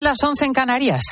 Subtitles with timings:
[0.00, 1.02] Las 11 en Canarias.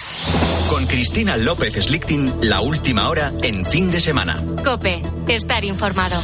[0.71, 4.40] Con Cristina López Slichting, la última hora en fin de semana.
[4.62, 6.14] Cope, estar informado.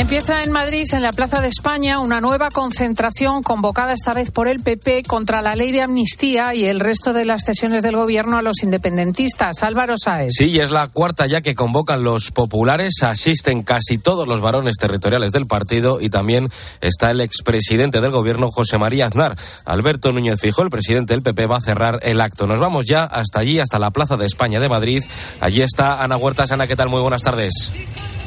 [0.00, 4.48] Empieza en Madrid, en la Plaza de España, una nueva concentración convocada esta vez por
[4.48, 8.38] el PP contra la ley de amnistía y el resto de las cesiones del gobierno
[8.38, 9.62] a los independentistas.
[9.62, 10.32] Álvaro Saez.
[10.34, 13.02] Sí, es la cuarta ya que convocan los populares.
[13.02, 16.48] Asisten casi todos los varones territoriales del partido y también
[16.80, 19.36] está el expresidente del gobierno, José María Aznar.
[19.66, 22.46] Alberto Núñez Fijó, el presidente del PP, va a cerrar el acto.
[22.46, 25.04] Nos vamos ya hasta allí, hasta la Plaza de España de Madrid.
[25.40, 26.52] Allí está Ana Huertas.
[26.52, 26.88] Ana, ¿qué tal?
[26.88, 27.70] Muy buenas tardes.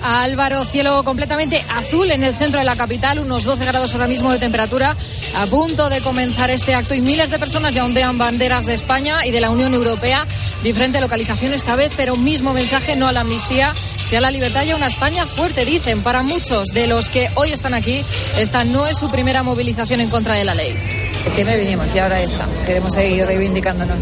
[0.04, 4.32] Álvaro, cielo completamente azul en el centro de la capital, unos 12 grados ahora mismo
[4.32, 4.96] de temperatura,
[5.36, 9.26] a punto de comenzar este acto y miles de personas ya ondean banderas de España
[9.26, 10.28] y de la Unión Europea,
[10.62, 14.72] diferente localización esta vez, pero mismo mensaje, no a la amnistía, sea la libertad y
[14.72, 16.04] a una España fuerte, dicen.
[16.04, 18.04] Para muchos de los que hoy están aquí,
[18.38, 21.03] esta no es su primera movilización en contra de la ley.
[21.35, 22.48] Que me vinimos y ahora está.
[22.66, 23.98] Queremos seguir reivindicándonos.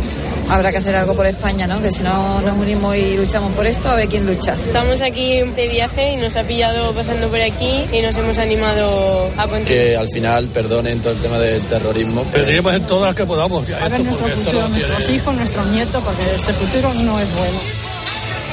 [0.50, 1.82] Habrá que hacer algo por España, ¿no?
[1.82, 4.54] Que si no nos unimos y luchamos por esto, a ver quién lucha.
[4.54, 9.30] Estamos aquí de viaje y nos ha pillado pasando por aquí y nos hemos animado
[9.38, 9.66] a contribuir.
[9.66, 12.26] Que al final perdonen todo el tema del terrorismo.
[12.34, 13.64] Pero tenemos en todas las que podamos.
[13.82, 17.81] a ver nuestro futuro, nuestros hijos, nuestros nietos, porque este futuro no es bueno.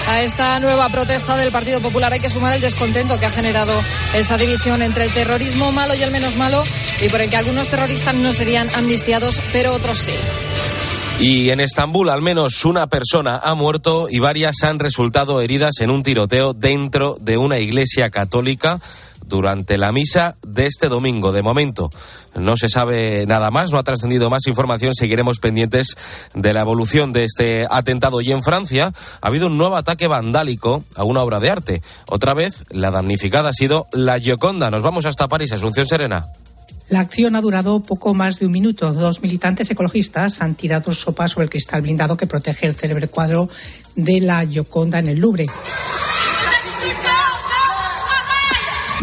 [0.08, 3.78] A esta nueva protesta del Partido Popular hay que sumar el descontento que ha generado
[4.14, 6.64] esa división entre el terrorismo malo y el menos malo
[7.02, 10.14] y por el que algunos terroristas no serían amnistiados, pero otros sí.
[11.20, 15.90] Y en Estambul al menos una persona ha muerto y varias han resultado heridas en
[15.90, 18.80] un tiroteo dentro de una iglesia católica
[19.28, 21.32] durante la misa de este domingo.
[21.32, 21.90] De momento
[22.34, 24.94] no se sabe nada más, no ha trascendido más información.
[24.94, 25.94] Seguiremos pendientes
[26.34, 28.20] de la evolución de este atentado.
[28.20, 31.82] Y en Francia ha habido un nuevo ataque vandálico a una obra de arte.
[32.08, 34.70] Otra vez la damnificada ha sido la Gioconda.
[34.70, 36.26] Nos vamos hasta París, Asunción Serena.
[36.88, 38.94] La acción ha durado poco más de un minuto.
[38.94, 43.50] Dos militantes ecologistas han tirado sopa sobre el cristal blindado que protege el célebre cuadro
[43.94, 45.46] de la Gioconda en el Louvre.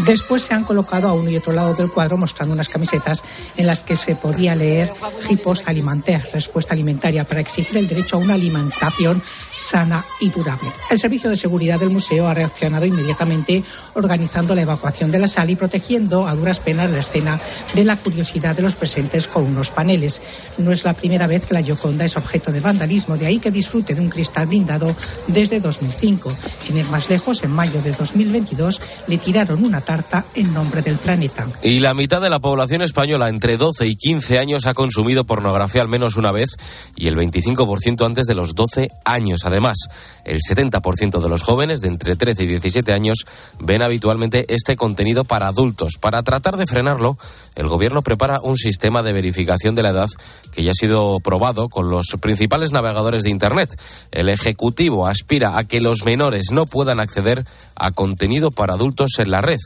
[0.04, 3.24] Después se han colocado a uno y otro lado del cuadro mostrando unas camisetas
[3.56, 4.92] en las que se podía leer
[5.30, 9.22] Hipos alimentaire, respuesta alimentaria para exigir el derecho a una alimentación
[9.54, 10.72] sana y durable.
[10.90, 13.64] El servicio de seguridad del museo ha reaccionado inmediatamente
[13.94, 17.40] organizando la evacuación de la sala y protegiendo a duras penas la escena
[17.74, 20.20] de la curiosidad de los presentes con unos paneles.
[20.58, 23.50] No es la primera vez que la Gioconda es objeto de vandalismo, de ahí que
[23.50, 24.94] disfrute de un cristal blindado
[25.26, 26.36] desde 2005.
[26.60, 30.96] Sin ir más lejos, en mayo de 2022 le tiraron una tarta en nombre del
[30.96, 31.46] planeta.
[31.62, 35.80] Y la mitad de la población española entre 12 y 15 años ha consumido pornografía
[35.80, 36.50] al menos una vez
[36.96, 39.40] y el 25% antes de los 12 años.
[39.44, 39.76] Además,
[40.24, 43.24] el 70% de los jóvenes de entre 13 y 17 años
[43.60, 45.92] ven habitualmente este contenido para adultos.
[46.00, 47.16] Para tratar de frenarlo,
[47.54, 50.08] el gobierno prepara un sistema de verificación de la edad
[50.52, 53.80] que ya ha sido probado con los principales navegadores de Internet.
[54.10, 57.46] El Ejecutivo aspira a que los menores no puedan acceder
[57.76, 59.58] a contenido para adultos en la red.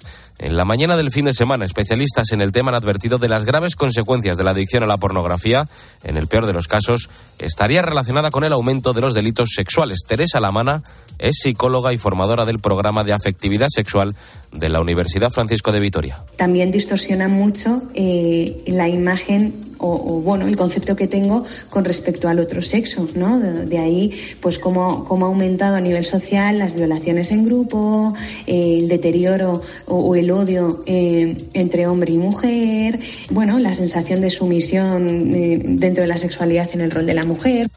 [0.43, 3.45] En la mañana del fin de semana, especialistas en el tema han advertido de las
[3.45, 5.69] graves consecuencias de la adicción a la pornografía.
[6.03, 9.99] En el peor de los casos, estaría relacionada con el aumento de los delitos sexuales.
[10.09, 10.83] Teresa Lamana
[11.21, 14.15] es psicóloga y formadora del programa de afectividad sexual
[14.53, 16.25] de la Universidad Francisco de Vitoria.
[16.37, 22.29] También distorsiona mucho eh, la imagen o, o, bueno el concepto que tengo con respecto
[22.29, 23.39] al otro sexo, ¿no?
[23.39, 28.15] De, de ahí, pues cómo, cómo, ha aumentado a nivel social las violaciones en grupo,
[28.47, 32.99] eh, el deterioro o, o el odio eh, entre hombre y mujer,
[33.31, 37.25] bueno, la sensación de sumisión eh, dentro de la sexualidad en el rol de la
[37.25, 37.69] mujer.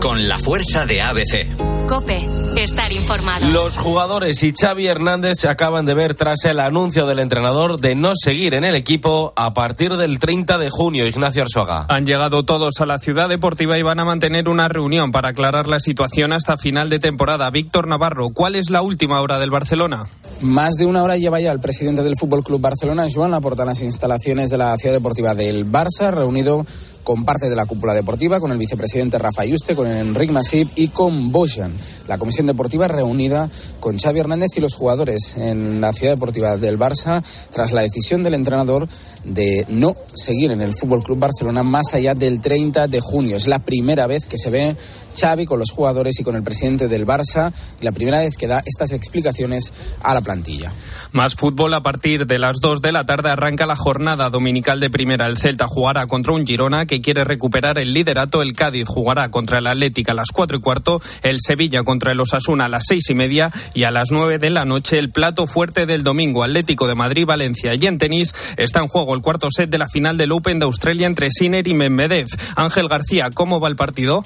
[0.00, 1.46] Con la fuerza de ABC.
[1.86, 2.20] Cope,
[2.56, 3.48] estar informado.
[3.48, 7.94] Los jugadores y Xavi Hernández se acaban de ver tras el anuncio del entrenador de
[7.94, 11.06] no seguir en el equipo a partir del 30 de junio.
[11.06, 11.86] Ignacio Arzuaga.
[11.88, 15.68] Han llegado todos a la ciudad deportiva y van a mantener una reunión para aclarar
[15.68, 17.50] la situación hasta final de temporada.
[17.50, 20.06] Víctor Navarro, ¿cuál es la última hora del Barcelona?
[20.40, 23.68] Más de una hora lleva ya el presidente del Fútbol Club Barcelona, Joan Laporta, en
[23.68, 26.66] las instalaciones de la ciudad deportiva del Barça, reunido
[27.02, 30.88] con parte de la cúpula deportiva, con el vicepresidente Rafa Yuste, con Enric Masip y
[30.88, 31.72] con Bojan.
[32.08, 33.50] La comisión deportiva reunida
[33.80, 38.22] con Xavi Hernández y los jugadores en la ciudad deportiva del Barça tras la decisión
[38.22, 38.88] del entrenador
[39.24, 43.36] de no seguir en el Fútbol Club Barcelona más allá del 30 de junio.
[43.36, 44.76] Es la primera vez que se ve
[45.18, 48.62] Xavi con los jugadores y con el presidente del Barça, la primera vez que da
[48.64, 49.72] estas explicaciones
[50.02, 50.72] a la plantilla.
[51.12, 54.88] Más fútbol a partir de las 2 de la tarde arranca la jornada dominical de
[54.88, 55.26] primera.
[55.26, 58.40] El Celta jugará contra un Girona que quiere recuperar el liderato.
[58.40, 62.20] El Cádiz jugará contra el Atlético a las cuatro y cuarto, el Sevilla contra el
[62.20, 65.46] Osasuna a las seis y media y a las nueve de la noche el plato
[65.46, 67.74] fuerte del domingo Atlético de Madrid-Valencia.
[67.74, 70.64] Y en tenis está en juego el cuarto set de la final del Open de
[70.64, 72.28] Australia entre Sinner y Medvedev.
[72.56, 74.22] Ángel García, ¿cómo va el partido?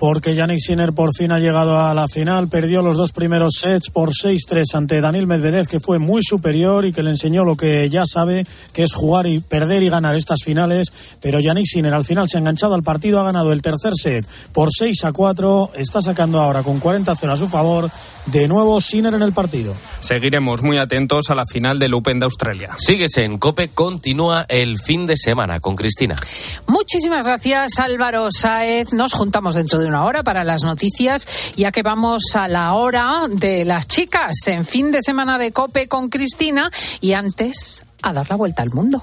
[0.00, 2.48] Porque Yannick Sinner por fin ha llegado a la final.
[2.48, 6.92] Perdió los dos primeros sets por 6-3 ante Daniel Medvedev, que fue muy superior y
[6.92, 10.42] que le enseñó lo que ya sabe, que es jugar y perder y ganar estas
[10.42, 10.90] finales.
[11.20, 14.26] Pero Yannick Sinner al final se ha enganchado al partido, ha ganado el tercer set
[14.54, 15.72] por 6 a 4.
[15.74, 17.90] Está sacando ahora con 40-0 a su favor.
[18.24, 19.74] De nuevo Sinner en el partido.
[20.00, 22.74] Seguiremos muy atentos a la final del Open de Australia.
[22.78, 26.14] Síguese en COPE, continúa el fin de semana con Cristina.
[26.66, 28.94] Muchísimas gracias Álvaro Saez.
[28.94, 31.26] Nos juntamos dentro de una hora para las noticias,
[31.56, 35.88] ya que vamos a la hora de las chicas en fin de semana de Cope
[35.88, 36.70] con Cristina
[37.00, 39.02] y antes a dar la vuelta al mundo.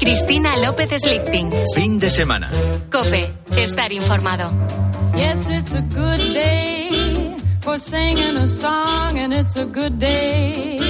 [0.00, 1.52] Cristina López Slichting.
[1.74, 2.50] Fin de semana.
[2.90, 4.50] Cope, estar informado.
[5.16, 10.80] Yes, it's a good day for singing a song, and it's a good day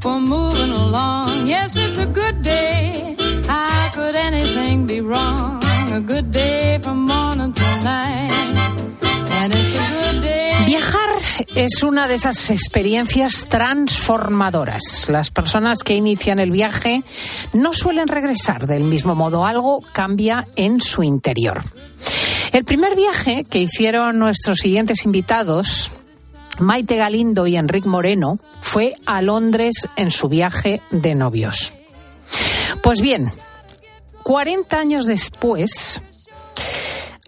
[0.00, 1.46] for moving along.
[1.46, 3.16] Yes, it's a good day.
[3.46, 5.55] How could anything be wrong?
[10.66, 11.08] Viajar
[11.54, 15.08] es una de esas experiencias transformadoras.
[15.08, 17.02] Las personas que inician el viaje
[17.52, 19.46] no suelen regresar del mismo modo.
[19.46, 21.62] Algo cambia en su interior.
[22.52, 25.92] El primer viaje que hicieron nuestros siguientes invitados,
[26.58, 31.74] Maite Galindo y Enrique Moreno, fue a Londres en su viaje de novios.
[32.82, 33.30] Pues bien,
[34.26, 36.02] 40 años después,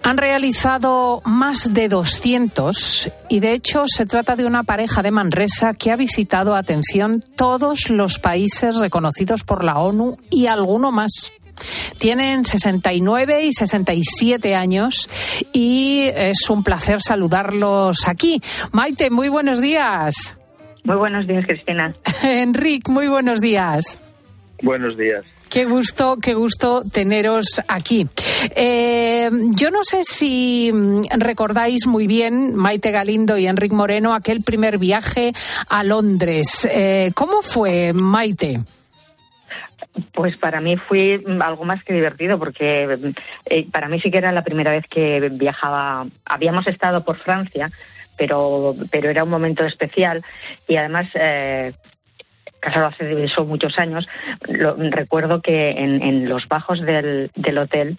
[0.02, 5.74] han realizado más de 200 y de hecho se trata de una pareja de Manresa
[5.74, 11.32] que ha visitado, atención, todos los países reconocidos por la ONU y alguno más.
[12.00, 15.08] Tienen 69 y 67 años
[15.52, 18.42] y es un placer saludarlos aquí.
[18.72, 20.36] Maite, muy buenos días.
[20.82, 21.94] Muy buenos días, Cristina.
[22.24, 24.00] Enrique, muy buenos días.
[24.60, 25.22] Buenos días.
[25.50, 28.06] Qué gusto, qué gusto teneros aquí.
[28.54, 34.42] Eh, yo no sé si mm, recordáis muy bien, Maite Galindo y Enrique Moreno, aquel
[34.42, 35.32] primer viaje
[35.70, 36.68] a Londres.
[36.70, 38.60] Eh, ¿Cómo fue, Maite?
[40.12, 43.14] Pues para mí fue algo más que divertido, porque
[43.46, 46.06] eh, para mí sí que era la primera vez que viajaba.
[46.26, 47.70] Habíamos estado por Francia,
[48.18, 50.22] pero, pero era un momento especial
[50.66, 51.08] y además
[52.60, 54.08] casado hace eso muchos años,
[54.42, 57.98] recuerdo que en, los bajos del, hotel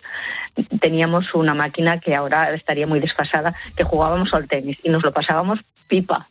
[0.81, 5.11] teníamos una máquina que ahora estaría muy desfasada, que jugábamos al tenis y nos lo
[5.11, 6.27] pasábamos pipa.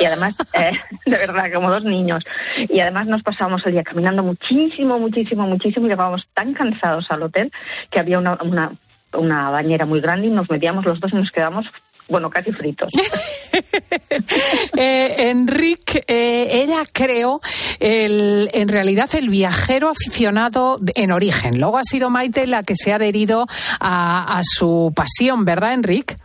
[0.00, 0.72] Y además, eh,
[1.06, 2.24] de verdad, como dos niños.
[2.56, 7.22] Y además nos pasábamos el día caminando muchísimo, muchísimo, muchísimo y llegábamos tan cansados al
[7.22, 7.52] hotel
[7.90, 8.72] que había una, una,
[9.12, 11.66] una bañera muy grande y nos metíamos los dos y nos quedamos
[12.08, 12.92] bueno, casi fritos.
[14.76, 17.40] eh, Enrique eh, era, creo,
[17.80, 21.58] el, en realidad el viajero aficionado en origen.
[21.58, 23.46] Luego ha sido Maite la que se ha adherido
[23.80, 26.16] a, su pasión, ¿verdad, Enrique?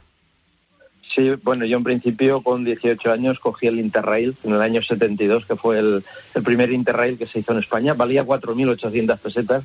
[1.15, 5.45] Sí, bueno, yo en principio con 18 años cogí el Interrail en el año 72,
[5.45, 7.95] que fue el, el primer Interrail que se hizo en España.
[7.95, 9.63] Valía 4.800 pesetas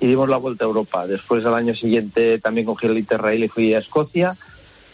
[0.00, 1.06] y dimos la vuelta a Europa.
[1.06, 4.36] Después, al año siguiente, también cogí el Interrail y fui a Escocia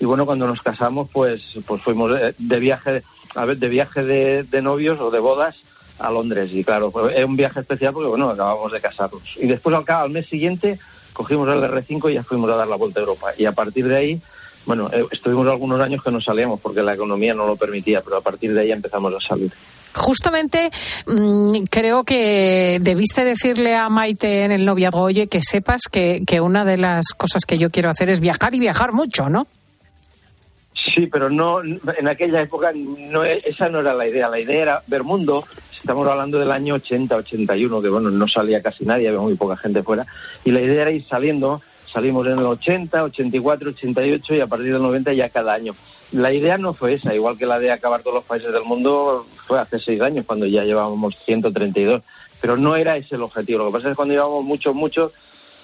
[0.02, 3.04] y bueno cuando nos casamos pues pues fuimos de viaje
[3.37, 5.62] a ver de viaje de, novios o de bodas
[6.00, 6.50] a Londres.
[6.52, 9.22] Y claro es un viaje especial porque bueno acabamos de casarnos.
[9.37, 10.81] Y después al, al mes siguiente
[11.12, 13.28] cogimos el R5 y ya fuimos a dar la vuelta a Europa.
[13.38, 14.21] Y a partir de ahí
[14.66, 18.16] bueno eh, estuvimos algunos años que no salíamos porque la economía no lo permitía pero
[18.16, 19.52] a partir de ahí empezamos a salir.
[19.94, 20.73] Justamente
[21.06, 26.40] mm, creo que debiste decirle a Maite en el noviazgo, oye, que sepas que, que
[26.40, 29.47] una de las cosas que yo quiero hacer es viajar y viajar mucho, ¿no?
[30.75, 34.29] Sí, pero no en aquella época no esa no era la idea.
[34.29, 35.45] La idea era ver mundo.
[35.79, 39.57] Estamos hablando del año 80, 81, que bueno, no salía casi nadie, había muy poca
[39.57, 40.07] gente fuera.
[40.45, 41.61] Y la idea era ir saliendo.
[41.93, 45.75] Salimos en el 80, 84, 88 y a partir del 90 ya cada año.
[46.12, 49.26] La idea no fue esa, igual que la de acabar todos los países del mundo
[49.47, 52.02] fue hace seis años, cuando ya llevábamos 132.
[52.41, 53.59] Pero no era ese el objetivo.
[53.59, 55.12] Lo que pasa es que cuando llevábamos muchos, muchos,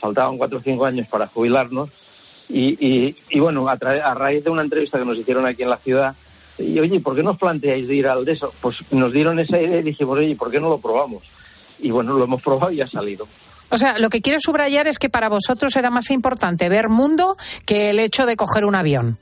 [0.01, 1.89] faltaban cuatro o cinco años para jubilarnos
[2.49, 5.77] y, y, bueno, a, a, raíz de una entrevista que nos hicieron aquí en la
[5.77, 6.15] ciudad,
[6.59, 8.53] y oye, ¿por qué no os planteáis de ir al de eso?
[8.61, 11.23] Pues nos dieron esa idea y dijimos, oye, ¿por qué no lo probamos?
[11.79, 13.29] Y bueno, lo hemos probado y ha salido.
[13.71, 17.37] O sea, lo que quiero subrayar es que para vosotros era más importante ver mundo
[17.67, 19.19] que el hecho de coger un avión.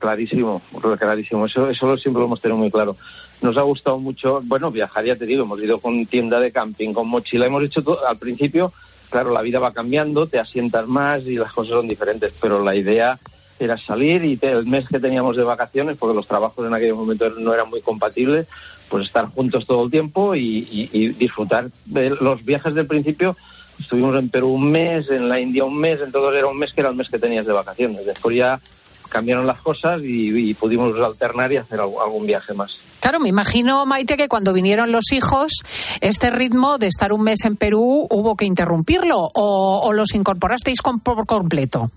[0.00, 0.60] Clarísimo,
[0.98, 1.46] clarísimo.
[1.46, 2.96] Eso, eso siempre lo hemos tenido muy claro.
[3.40, 6.92] Nos ha gustado mucho, bueno, viajar, ya te digo, hemos ido con tienda de camping,
[6.92, 8.72] con mochila, hemos hecho todo, al principio
[9.10, 12.74] claro, la vida va cambiando, te asientas más y las cosas son diferentes, pero la
[12.74, 13.18] idea
[13.58, 17.30] era salir y el mes que teníamos de vacaciones, porque los trabajos en aquel momento
[17.30, 18.48] no eran muy compatibles,
[18.88, 23.36] pues estar juntos todo el tiempo y, disfrutar de los viajes del principio.
[23.78, 26.80] Estuvimos en Perú un mes, en la India un mes, entonces era un mes que
[26.80, 28.06] era el mes que tenías de vacaciones.
[28.06, 28.60] Después ya
[29.08, 32.80] cambiaron las cosas y, y pudimos alternar y hacer algún, viaje más.
[33.00, 35.52] Claro, me imagino, Maite, que cuando vinieron los hijos,
[36.00, 40.80] este ritmo de estar un mes en Perú hubo que interrumpirlo o, o los incorporasteis
[40.82, 41.90] con- por completo.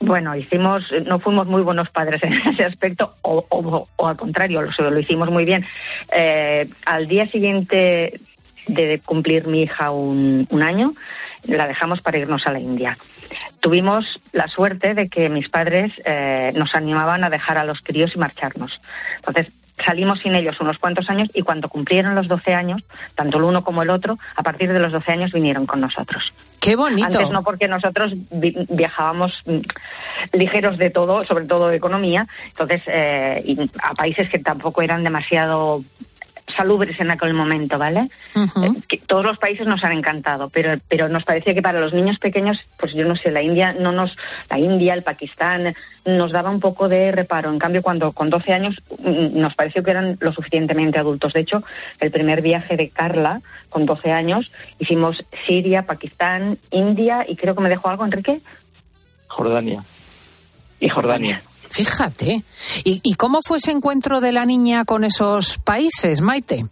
[0.00, 4.62] Bueno, hicimos, no fuimos muy buenos padres en ese aspecto, o, o- o al contrario,
[4.62, 5.64] lo, lo hicimos muy bien.
[6.14, 8.20] Eh, al día siguiente
[8.68, 10.94] de cumplir mi hija un, un año,
[11.44, 12.98] la dejamos para irnos a la India.
[13.60, 18.14] Tuvimos la suerte de que mis padres eh, nos animaban a dejar a los críos
[18.14, 18.80] y marcharnos.
[19.16, 19.48] Entonces,
[19.84, 22.82] salimos sin ellos unos cuantos años y cuando cumplieron los 12 años,
[23.14, 26.32] tanto el uno como el otro, a partir de los 12 años vinieron con nosotros.
[26.60, 27.06] Qué bonito.
[27.06, 29.58] Antes no, porque nosotros vi- viajábamos mm,
[30.32, 35.04] ligeros de todo, sobre todo de economía, entonces eh, y a países que tampoco eran
[35.04, 35.84] demasiado
[36.56, 38.08] salubres en aquel momento, ¿vale?
[38.34, 41.92] Eh, que todos los países nos han encantado, pero pero nos parecía que para los
[41.92, 44.16] niños pequeños, pues yo no sé, la India no nos
[44.50, 45.74] la India, el Pakistán
[46.04, 47.50] nos daba un poco de reparo.
[47.50, 51.32] En cambio, cuando con 12 años mm, nos pareció que eran lo suficientemente adultos.
[51.32, 51.62] De hecho,
[52.00, 57.60] el primer viaje de Carla con 12 años hicimos Siria, Pakistán, India y creo que
[57.60, 58.40] me dejó algo, Enrique.
[59.28, 59.84] Jordania.
[60.80, 61.42] Y Jordania.
[61.70, 62.42] Fíjate.
[62.84, 66.66] ¿Y, cómo fue ese encuentro de la niña con esos países, Maite?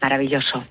[0.00, 0.64] Maravilloso.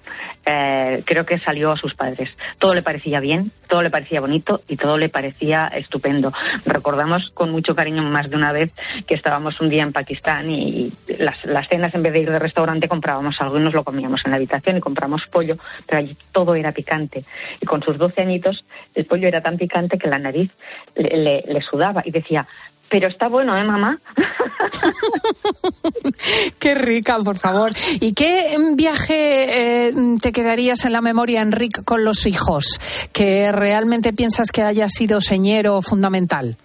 [0.52, 2.36] Eh, creo que salió a sus padres.
[2.58, 6.34] Todo le parecía bien, todo le parecía bonito y todo le parecía estupendo.
[6.66, 8.72] Recordamos con mucho cariño más de una vez
[9.06, 12.40] que estábamos un día en Pakistán y las, las cenas en vez de ir de
[12.40, 16.18] restaurante comprábamos algo y nos lo comíamos en la habitación y compramos pollo, pero allí
[16.32, 17.26] todo era picante.
[17.62, 20.50] Y con sus 12 añitos el pollo era tan picante que la nariz
[20.96, 22.48] le sudaba y decía,
[22.90, 24.00] pero está bueno, ¿eh, mamá?
[26.60, 27.72] Qué rica, por favor.
[28.00, 32.80] ¿Y qué mm, viaje eh, te quedarías en la memoria, Enrique, con los hijos?
[33.14, 36.58] Que realmente piensas que haya sido señero fundamental.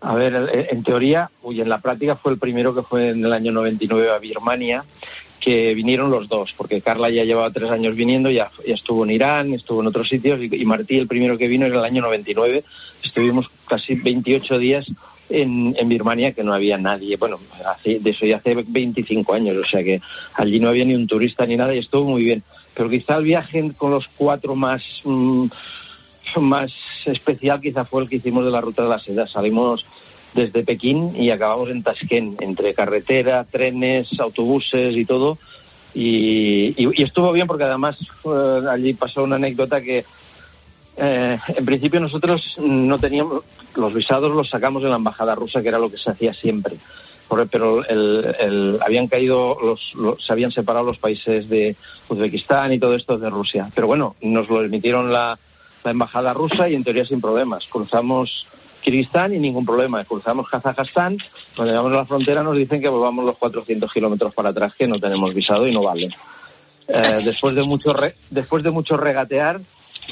[0.00, 3.32] A ver, en teoría, uy, en la práctica fue el primero que fue en el
[3.32, 4.84] año 99 a Birmania,
[5.40, 9.10] que vinieron los dos, porque Carla ya llevaba tres años viniendo, ya, ya estuvo en
[9.10, 12.64] Irán, estuvo en otros sitios, y, Martí, el primero que vino, era el año 99.
[13.02, 14.86] Estuvimos casi 28 días
[15.30, 17.16] en, en Birmania, que no había nadie.
[17.16, 20.00] Bueno, hace, de eso ya hace 25 años, o sea que
[20.34, 22.42] allí no había ni un turista ni nada, y estuvo muy bien.
[22.74, 24.82] Pero quizá el viaje con los cuatro más...
[25.04, 25.46] mm,
[26.36, 26.72] más
[27.06, 29.26] especial quizá fue el que hicimos de la ruta de la seda.
[29.26, 29.86] Salimos
[30.38, 35.38] desde Pekín y acabamos en Tashkent, entre carretera, trenes, autobuses y todo.
[35.94, 40.04] Y, y- y estuvo bien porque además eh, allí pasó una anécdota que
[40.96, 43.42] eh, en principio nosotros no teníamos,
[43.76, 46.76] los visados los sacamos de la embajada rusa, que era lo que se hacía siempre.
[47.50, 51.76] Pero el- el- habían caído, los, los- se habían separado los países de
[52.08, 53.70] Uzbekistán y todo esto de Rusia.
[53.74, 55.38] Pero bueno, nos lo emitieron la,
[55.84, 57.66] la embajada rusa y en teoría sin problemas.
[57.70, 58.46] Cruzamos
[58.92, 60.02] Kirguistán y ningún problema.
[60.04, 61.18] Cruzamos Kazajstán,
[61.54, 64.88] cuando llegamos a la frontera nos dicen que volvamos los 400 kilómetros para atrás, que
[64.88, 66.06] no tenemos visado y no vale.
[66.88, 69.60] Eh, después de mucho re- después de mucho regatear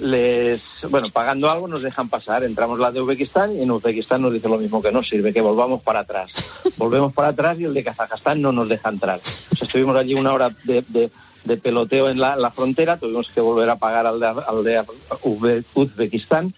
[0.01, 4.33] les bueno pagando algo nos dejan pasar entramos la de Uzbekistán y en Uzbekistán nos
[4.35, 6.31] dice lo mismo que no sirve que volvamos para atrás
[6.77, 10.13] volvemos para atrás y el de Kazajstán no nos deja entrar O sea, estuvimos allí
[10.13, 11.11] una hora de, de-
[11.45, 14.83] de peloteo en la, la frontera tuvimos que volver a pagar al de, al de
[15.23, 16.53] Uzbe- Uzbekistán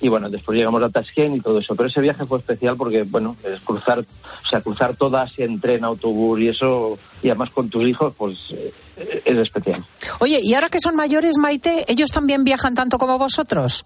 [0.00, 1.74] y bueno, después llegamos a Tashkent y todo eso.
[1.74, 5.60] Pero ese viaje fue especial porque, bueno, es cruzar, o sea, cruzar toda Asia en
[5.60, 8.72] tren, autobús y eso, y además con tus hijos, pues eh,
[9.24, 9.84] es especial.
[10.20, 13.84] Oye, y ahora que son mayores, Maite, ¿ellos también viajan tanto como vosotros?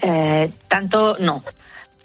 [0.00, 1.42] Eh, tanto no,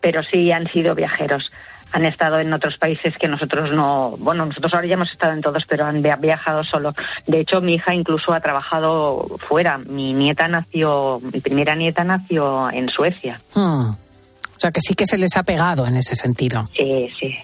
[0.01, 1.49] pero sí han sido viajeros.
[1.93, 4.15] Han estado en otros países que nosotros no.
[4.19, 6.93] Bueno, nosotros ahora ya hemos estado en todos, pero han via- viajado solo.
[7.25, 9.77] De hecho, mi hija incluso ha trabajado fuera.
[9.77, 13.41] Mi nieta nació, mi primera nieta nació en Suecia.
[13.55, 13.89] Hmm.
[13.91, 16.67] O sea, que sí que se les ha pegado en ese sentido.
[16.75, 17.37] Sí, sí.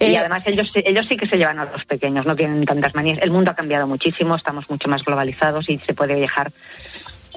[0.00, 2.94] Y Eh, además ellos, ellos sí que se llevan a los pequeños, no tienen tantas
[2.94, 3.18] manías.
[3.20, 6.50] El mundo ha cambiado muchísimo, estamos mucho más globalizados y se puede viajar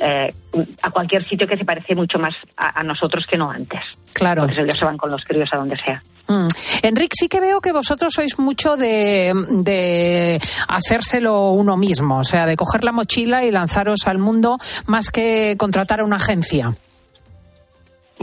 [0.02, 0.34] eh,
[0.82, 3.82] a cualquier sitio que se parece mucho más a, a nosotros que no antes.
[4.14, 4.42] Claro.
[4.42, 6.02] Entonces ellos se van con los críos a donde sea.
[6.28, 6.48] Mm.
[6.84, 12.46] Enrique, sí que veo que vosotros sois mucho de, de hacérselo uno mismo, o sea,
[12.46, 16.74] de coger la mochila y lanzaros al mundo más que contratar a una agencia.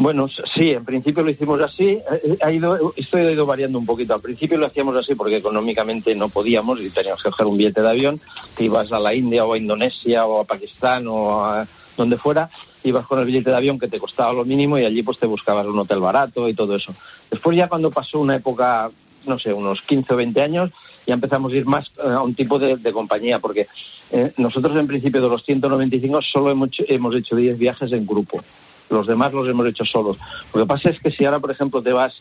[0.01, 1.89] Bueno, sí, en principio lo hicimos así.
[1.89, 4.15] Eh, Ha ido, esto ha ido variando un poquito.
[4.15, 7.83] Al principio lo hacíamos así porque económicamente no podíamos y teníamos que coger un billete
[7.83, 8.21] de avión.
[8.57, 12.49] Te ibas a la India o a Indonesia o a Pakistán o a donde fuera.
[12.85, 15.27] Ibas con el billete de avión que te costaba lo mínimo y allí pues te
[15.27, 16.95] buscabas un hotel barato y todo eso.
[17.29, 18.91] Después ya cuando pasó una época,
[19.27, 20.71] no sé, unos 15 o 20 años,
[21.09, 23.67] ya empezamos a ir más eh, a un tipo de, de compañía porque
[24.13, 28.07] eh, nosotros en principio de los 195 solo hemos hecho, hemos hecho 10 viajes en
[28.07, 28.45] grupo.
[28.91, 30.19] Los demás los hemos hecho solos.
[30.53, 32.19] Lo que pasa es que si ahora, por ejemplo, te vas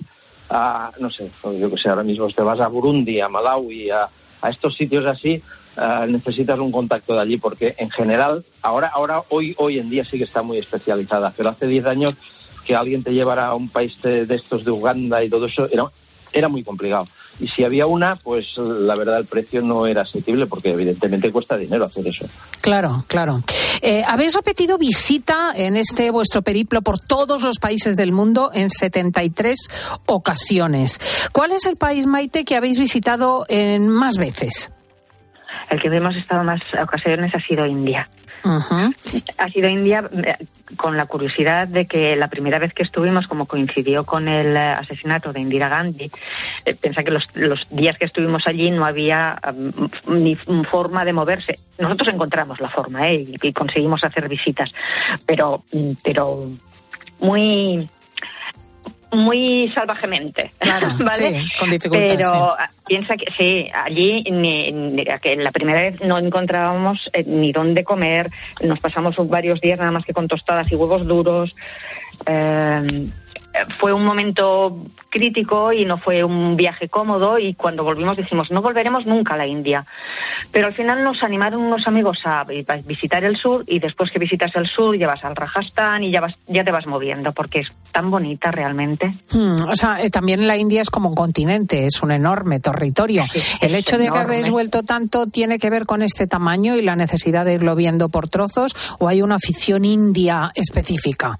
[0.49, 4.09] a, no sé, yo que sé, ahora mismo te vas a Burundi, a Malawi, a,
[4.49, 5.41] estos sitios así,
[5.77, 10.05] eh, necesitas un contacto de allí, porque en general, ahora, ahora hoy, hoy en día
[10.05, 12.15] sí que está muy especializada, pero hace 10 años
[12.65, 15.67] que alguien te llevara a un país de, de estos de Uganda y todo eso
[15.71, 15.85] era,
[16.31, 17.07] era muy complicado.
[17.39, 21.55] Y si había una, pues la verdad el precio no era asequible porque evidentemente cuesta
[21.55, 22.25] dinero hacer eso.
[22.61, 23.41] Claro, claro.
[23.81, 28.69] Eh, habéis repetido visita en este vuestro periplo por todos los países del mundo en
[28.69, 29.57] 73
[30.07, 30.99] ocasiones.
[31.31, 34.71] ¿Cuál es el país, Maite, que habéis visitado en más veces?
[35.69, 38.09] El que hemos estado más ocasiones ha sido India.
[38.43, 40.35] Ha sido India eh,
[40.75, 44.59] con la curiosidad de que la primera vez que estuvimos, como coincidió con el eh,
[44.59, 46.09] asesinato de Indira Gandhi,
[46.65, 51.13] eh, pensá que los, los días que estuvimos allí no había um, ni forma de
[51.13, 51.55] moverse.
[51.79, 53.25] Nosotros encontramos la forma ¿eh?
[53.41, 54.71] y, y conseguimos hacer visitas,
[55.25, 56.49] pero, mm, pero
[57.19, 57.89] muy
[59.11, 61.41] muy salvajemente, Claro, ¿vale?
[61.43, 62.35] sí, con dificultad, Pero sí.
[62.59, 67.51] ah, piensa que sí, allí ni, ni- que la primera vez no encontrábamos eh, ni
[67.51, 68.29] dónde comer,
[68.61, 71.55] nos pasamos varios días nada más que con tostadas y huevos duros.
[72.25, 73.07] Eh,
[73.79, 74.75] fue un momento
[75.09, 79.37] crítico y no fue un viaje cómodo y cuando volvimos dijimos no volveremos nunca a
[79.37, 79.85] la India.
[80.51, 84.11] Pero al final nos animaron unos amigos a vi- a visitar el sur y después
[84.11, 87.31] que visitas el sur ya vas al Rajasthan y ya, vas, ya te vas moviendo
[87.31, 89.13] porque es tan bonita realmente.
[89.31, 93.23] Hmm, o sea, eh, también la India es como un continente, es un enorme territorio.
[93.61, 96.95] el hecho de que habéis vuelto tanto tiene que ver con este tamaño y la
[96.95, 101.39] necesidad de irlo viendo por trozos o hay una afición india específica.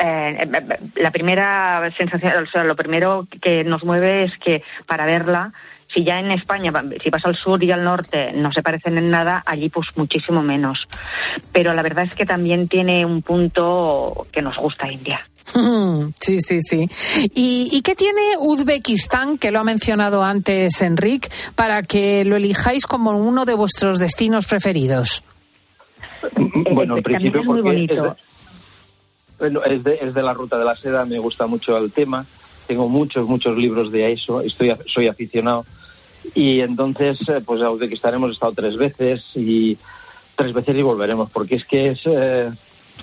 [0.00, 5.06] Eh, eh, la primera sensación, o sea, lo primero que nos mueve es que para
[5.06, 5.52] verla,
[5.92, 9.10] si ya en España, si vas al sur y al norte no se parecen en
[9.10, 10.86] nada, allí pues muchísimo menos.
[11.52, 15.20] Pero la verdad es que también tiene un punto que nos gusta India.
[16.20, 16.88] Sí, sí, sí.
[17.34, 22.86] ¿Y, y qué tiene Uzbekistán, que lo ha mencionado antes Enric, para que lo elijáis
[22.86, 25.22] como uno de vuestros destinos preferidos?
[26.70, 28.16] Bueno, en principio es muy porque es bonito.
[29.40, 32.26] Es, de, es de la ruta de la seda, me gusta mucho el tema.
[32.66, 35.64] Tengo muchos, muchos libros de eso, estoy, soy aficionado.
[36.34, 39.78] Y entonces, eh, pues a Uzbekistán hemos estado tres veces y
[40.36, 42.50] tres veces y volveremos, porque es que es, eh,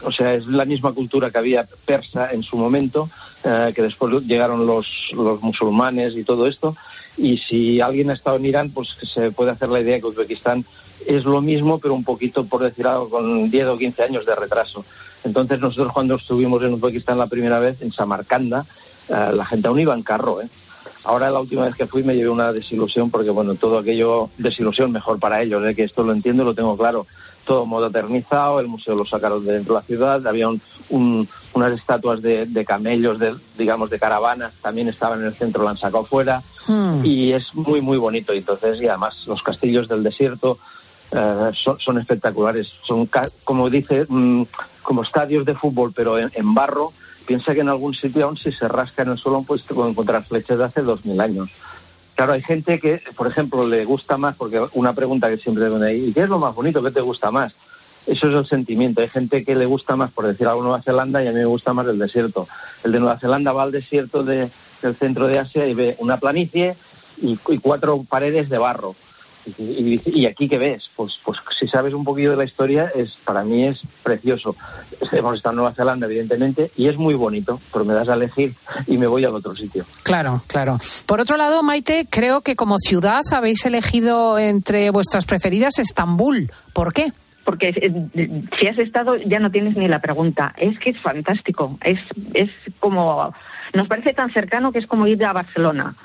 [0.03, 3.09] o sea, es la misma cultura que había persa en su momento,
[3.43, 6.75] eh, que después llegaron los, los musulmanes y todo esto.
[7.17, 10.65] Y si alguien ha estado en Irán, pues se puede hacer la idea que Uzbekistán
[11.07, 14.35] es lo mismo, pero un poquito, por decir algo, con 10 o 15 años de
[14.35, 14.85] retraso.
[15.23, 18.65] Entonces nosotros cuando estuvimos en Uzbekistán la primera vez, en Samarcanda,
[19.09, 20.47] eh, la gente aún iba en carro, ¿eh?
[21.03, 24.91] Ahora la última vez que fui me llevé una desilusión porque, bueno, todo aquello, desilusión
[24.91, 25.75] mejor para ellos, ¿eh?
[25.75, 27.05] que esto lo entiendo, lo tengo claro.
[27.45, 31.73] Todo modernizado, el museo lo sacaron de dentro de la ciudad, había un- un- unas
[31.77, 35.77] estatuas de, de camellos, de, digamos, de caravanas, también estaban en el centro, lo han
[35.77, 37.01] sacado fuera Hmm.
[37.05, 38.33] y es muy, muy bonito.
[38.33, 40.57] Y entonces, y además, los castillos del desierto
[41.11, 42.71] eh, son, son espectaculares.
[42.83, 43.09] Son,
[43.43, 44.43] como dice, mm,
[44.81, 46.91] como estadios de fútbol, pero en, barro.
[47.25, 50.23] Piensa que en algún sitio, aún si se rasca en el suelo, pues puede encontrar
[50.25, 51.49] flechas de hace dos mil años.
[52.13, 55.83] Claro, hay gente que, por ejemplo, le gusta más, porque una pregunta que siempre tengo
[55.83, 56.83] ahí, ¿y qué es lo más bonito?
[56.83, 57.53] ¿Qué te gusta más?
[58.05, 59.01] Eso es el sentimiento.
[59.01, 61.45] Hay gente que le gusta más, por decir algo, Nueva Zelanda y a mí me
[61.45, 62.47] gusta más el desierto.
[62.83, 64.51] El de Nueva Zelanda va al desierto de-
[64.83, 66.77] del centro de Asia y ve una planicie
[67.17, 68.95] y cuatro paredes de barro.
[69.57, 70.89] Y, aquí qué ves?
[70.95, 74.55] Pues, pues si sabes un poquillo de la historia, es para mí es precioso.
[75.11, 78.55] Hemos estado en Nueva Zelanda, evidentemente, y es muy bonito, pero me das a elegir
[78.87, 79.85] y me voy al otro sitio.
[80.03, 80.79] Claro, claro.
[81.05, 86.51] Por otro lado, Maite, creo que como ciudad habéis elegido entre vuestras preferidas Estambul.
[86.73, 87.11] ¿Por qué?
[87.43, 90.53] Porque eh, si has estado ya no tienes ni la pregunta.
[90.57, 91.77] Es que es fantástico.
[91.83, 91.99] Es,
[92.33, 93.33] es como.
[93.73, 95.95] Nos parece tan cercano que es como ir a Barcelona.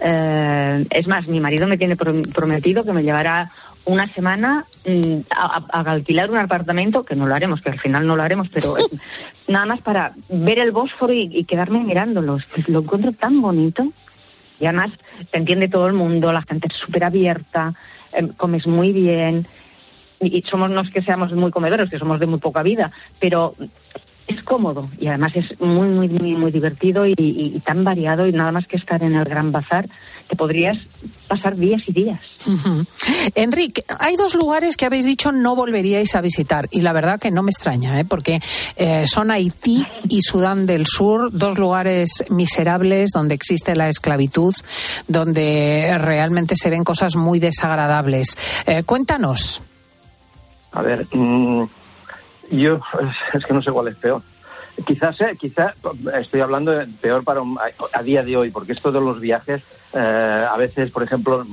[0.00, 3.50] Eh, es más, mi marido me tiene prom- prometido que me llevará
[3.84, 7.80] una semana mm, a, a- a alquilar un apartamento, que no lo haremos, que al
[7.80, 8.76] final no lo haremos, pero
[9.48, 12.36] nada más para ver el Bósforo y, y quedarme mirándolo.
[12.36, 13.92] Es que Lo encuentro tan bonito.
[14.60, 14.90] Y además
[15.30, 17.74] te entiende todo el mundo, la gente es súper abierta,
[18.12, 19.46] eh, comes muy bien.
[20.20, 22.90] Y, y somos, no es que seamos muy comedores, que somos de muy poca vida,
[23.20, 23.54] pero
[24.28, 28.26] es cómodo y además es muy, muy, muy, muy divertido y, y- y tan variado
[28.26, 29.88] y nada más que estar en el Gran Bazar,
[30.28, 30.76] te podrías
[31.26, 32.20] pasar días y días.
[33.34, 37.30] Enrique, hay dos lugares que habéis dicho no volveríais a visitar y la verdad que
[37.30, 38.04] no me extraña, ¿eh?
[38.04, 38.40] porque
[38.76, 44.54] eh, son Haití y Sudán del Sur, dos lugares miserables donde existe la esclavitud,
[45.06, 48.36] donde realmente se ven cosas muy desagradables.
[48.66, 49.62] Eh, cuéntanos.
[50.72, 51.64] A ver, mm,
[52.50, 52.80] yo
[53.34, 54.22] es, que no sé cuál es peor.
[54.86, 55.74] Quizás, eh, quizás
[56.20, 57.58] estoy hablando de peor para un-
[57.92, 61.44] a, día de hoy, porque esto de los viajes, eh, a veces, por ejemplo,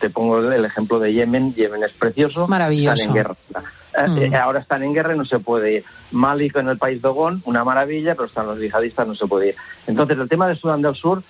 [0.00, 1.54] te pongo el, ejemplo de Yemen.
[1.54, 2.92] Yemen es precioso, Maravilloso.
[2.92, 3.34] están en guerra.
[3.96, 4.18] Eh, Mm.
[4.34, 5.84] eh, ahora están en guerra y no se puede ir.
[6.10, 9.56] Mali en el país Dogón, una maravilla, pero están los yihadistas, no se puede ir.
[9.86, 11.22] Entonces, el tema de Sudán del Sur,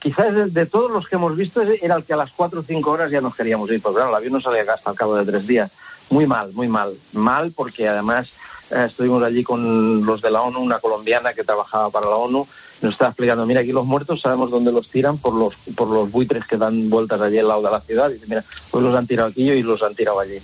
[0.00, 2.64] quizás de, de todos los que hemos visto era el que a las cuatro o
[2.64, 5.14] cinco horas ya nos queríamos ir, porque claro, el avión no salía hasta al cabo
[5.16, 5.70] de tres días.
[6.12, 6.98] Muy mal, muy mal.
[7.14, 8.28] Mal porque además
[8.70, 12.46] eh, estuvimos allí con los de la ONU, una colombiana que trabajaba para la ONU,
[12.82, 16.10] nos estaba explicando, mira, aquí los muertos sabemos dónde los tiran por los por los
[16.10, 18.10] buitres que dan vueltas allí al lado de la ciudad.
[18.10, 20.38] Y dice, mira, pues los han tirado aquí y los han tirado allí.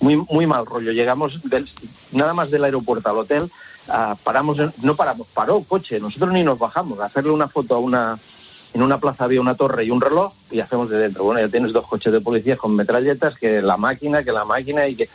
[0.00, 0.92] Muy, muy mal rollo.
[0.92, 1.70] Llegamos del-
[2.12, 3.50] nada más del aeropuerto al hotel,
[3.88, 7.78] ah, paramos, no paramos, paró coche, nosotros ni nos bajamos, a hacerle una foto a
[7.78, 8.18] una,
[8.74, 11.24] en una plaza había una torre y un reloj y hacemos de dentro.
[11.24, 14.86] Bueno, ya tienes dos coches de policía con metralletas, que la máquina, que la máquina
[14.86, 15.08] y que...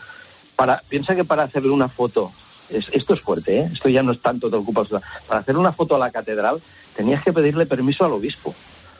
[0.55, 2.31] Para, piensa que para hacerle una foto,
[2.69, 3.69] es- esto es fuerte, ¿eh?
[3.73, 4.87] esto ya no es tanto te ocupas,
[5.27, 6.61] para hacer una foto a la catedral
[6.95, 8.53] tenías que pedirle permiso al obispo.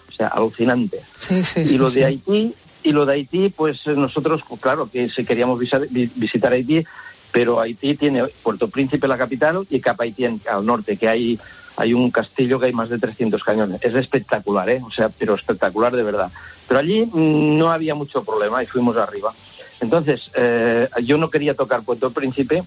[0.10, 1.02] O sea, alucinante.
[1.18, 2.00] Sí, sí, y sí, lo sí.
[2.00, 6.84] de Haití, y lo de Haití, pues eh, nosotros, claro, que si queríamos visitar Haití,
[7.32, 11.40] pero Haití tiene Puerto Príncipe, la capital, y Cap Haití al norte, que hay,
[11.76, 13.80] hay un castillo que hay más de 300 cañones.
[13.84, 14.82] Es espectacular, ¿eh?
[14.86, 16.32] O sea, pero espectacular de verdad.
[16.68, 19.34] Pero allí mm, no había mucho problema y fuimos arriba.
[19.82, 22.64] Entonces, eh, yo no quería tocar Puerto Príncipe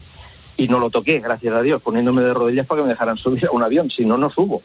[0.57, 3.47] y no lo toqué, gracias a Dios, poniéndome de rodillas para que me dejaran subir
[3.47, 4.63] a un avión, si no, no subo.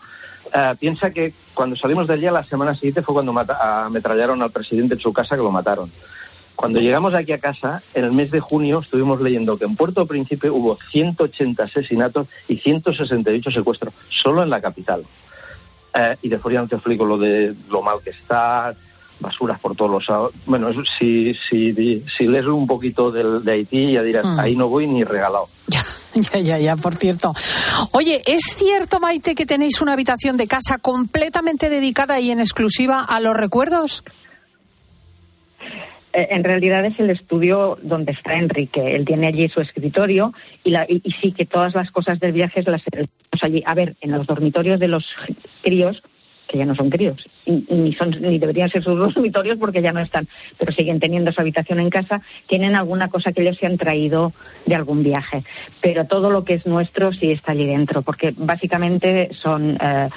[0.53, 4.41] Eh, piensa que cuando salimos de allí a la semana siguiente fue cuando mata- ametrallaron
[4.41, 5.91] al presidente en su casa, que lo mataron.
[6.61, 10.05] Cuando llegamos aquí a casa, en el mes de junio estuvimos leyendo que en Puerto
[10.05, 15.03] Príncipe hubo 180 asesinatos y 168 secuestros, solo en la capital.
[15.95, 18.75] Eh, y después ya no te explico lo de lo mal que está,
[19.19, 20.33] basuras por todos los lados.
[20.45, 20.69] Bueno,
[20.99, 21.73] si, si,
[22.17, 24.39] si lees un poquito del, de Haití ya dirás, Mm.
[24.39, 25.47] ahí no voy ni regalado.
[26.13, 27.33] Ya, ya, ya, por cierto.
[27.93, 33.01] Oye, ¿es cierto, Maite, que tenéis una habitación de casa completamente dedicada y en exclusiva
[33.01, 34.03] a los recuerdos?
[36.13, 38.95] Eh, en realidad es el estudio donde está Enrique.
[38.95, 42.33] Él tiene allí su escritorio y, la- y- y sí que todas las cosas del
[42.33, 43.09] viaje las tenemos
[43.43, 43.63] allí.
[43.65, 45.05] A ver, en los dormitorios de los
[45.61, 46.03] críos,
[46.51, 49.81] que ya no son críos, y- y ni, son, ni deberían ser sus dormitorios porque
[49.81, 53.55] ya no están, pero siguen teniendo su habitación en casa, tienen alguna cosa que ellos
[53.57, 54.33] se han traído
[54.65, 55.43] de algún viaje.
[55.81, 60.09] Pero todo lo que es nuestro sí está allí dentro, porque básicamente son eh,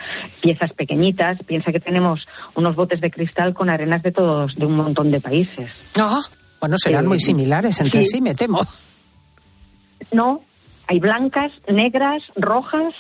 [0.43, 1.39] piezas pequeñitas.
[1.47, 5.21] Piensa que tenemos unos botes de cristal con arenas de todos, de un montón de
[5.21, 5.71] países.
[5.99, 6.21] Ah,
[6.61, 8.17] bueno, serán Eh, muy similares entre sí.
[8.17, 8.61] sí, me temo.
[10.13, 10.41] No,
[10.87, 12.95] hay blancas, negras, rojas.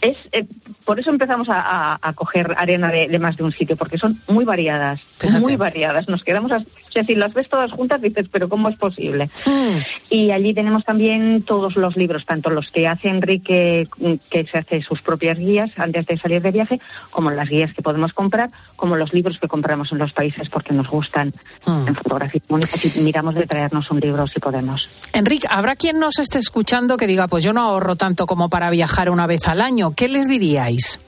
[0.00, 0.46] Es, eh,
[0.84, 1.60] por eso empezamos a,
[1.94, 5.40] a- a coger arena de, de más de un sitio, porque son muy variadas, Fíjate.
[5.40, 6.08] muy variadas.
[6.08, 6.64] Nos quedamos, as-
[6.98, 9.30] sea, si las ves todas juntas dices, pero ¿cómo es posible?
[10.10, 14.58] Y allí tenemos también todos los libros, tanto los que hace Enrique, mm, que se
[14.58, 16.80] hace sus propias guías antes de salir de viaje,
[17.10, 20.72] como las guías que podemos comprar, como los libros que compramos en los países porque
[20.74, 21.32] nos gustan
[21.64, 21.88] Hmm.
[21.88, 24.88] en fotografía y miramos de traernos un libro si podemos.
[25.12, 28.70] Enrique, ¿habrá quien nos esté escuchando que diga, pues yo no ahorro tanto como para
[28.70, 29.92] viajar una vez al año?
[29.94, 31.00] ¿Qué les diríais?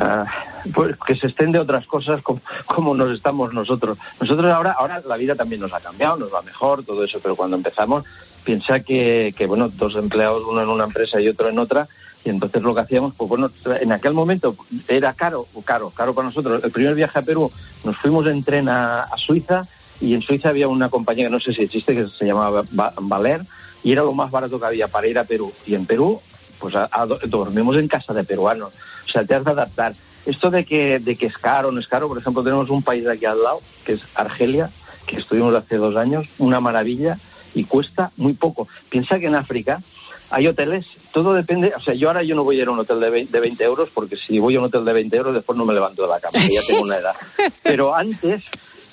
[0.00, 0.24] Ah,
[0.72, 3.98] pues que se estén de otras cosas como, como nos estamos nosotros.
[4.20, 7.34] Nosotros ahora, ahora la vida también nos ha cambiado, nos va mejor, todo eso, pero
[7.34, 8.04] cuando empezamos,
[8.44, 11.88] piensa que, que bueno, dos empleados, uno en una empresa y otro en otra,
[12.24, 14.54] y entonces lo que hacíamos, pues bueno, en aquel momento
[14.86, 16.62] era caro, caro, caro para nosotros.
[16.62, 17.50] El primer viaje a Perú
[17.84, 19.62] nos fuimos en tren a, a Suiza
[20.00, 22.92] y en Suiza había una compañía que no sé si existe que se llamaba Ba-
[23.00, 23.42] Valer
[23.82, 25.52] y era lo más barato que había para ir a Perú.
[25.66, 26.20] Y en Perú,
[26.58, 28.72] pues a- a- dormimos en casa de peruanos.
[29.06, 29.92] O sea, te has de adaptar.
[30.26, 32.82] Esto de que, de que es caro o no es caro, por ejemplo, tenemos un
[32.82, 34.70] país de aquí al lado, que es Argelia,
[35.06, 37.18] que estuvimos hace dos años, una maravilla,
[37.54, 38.68] y cuesta muy poco.
[38.90, 39.82] Piensa que en África
[40.30, 42.78] hay hoteles, todo depende, o sea, yo ahora yo no voy a ir a un
[42.78, 45.34] hotel de 20, de 20 euros, porque si voy a un hotel de 20 euros
[45.34, 47.14] después no me levanto de la cama, ya tengo una edad.
[47.62, 48.44] Pero antes,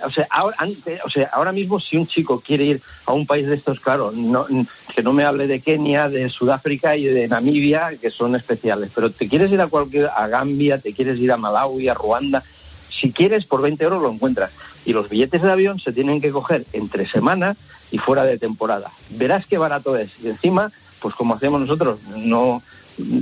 [0.03, 0.57] o sea, ahora,
[1.03, 4.11] o sea, ahora mismo si un chico quiere ir a un país de estos, claro,
[4.11, 4.45] no,
[4.93, 9.09] que no me hable de Kenia, de Sudáfrica y de Namibia, que son especiales, pero
[9.09, 12.43] te quieres ir a cualquier, a Gambia, te quieres ir a Malawi, a Ruanda,
[12.89, 14.51] Si quieres, por 20 euros lo encuentras.
[14.85, 17.57] Y los billetes de avión se tienen que coger entre semana
[17.91, 18.91] y fuera de temporada.
[19.11, 20.11] Verás qué barato es.
[20.23, 22.61] Y encima, pues como hacemos nosotros, no,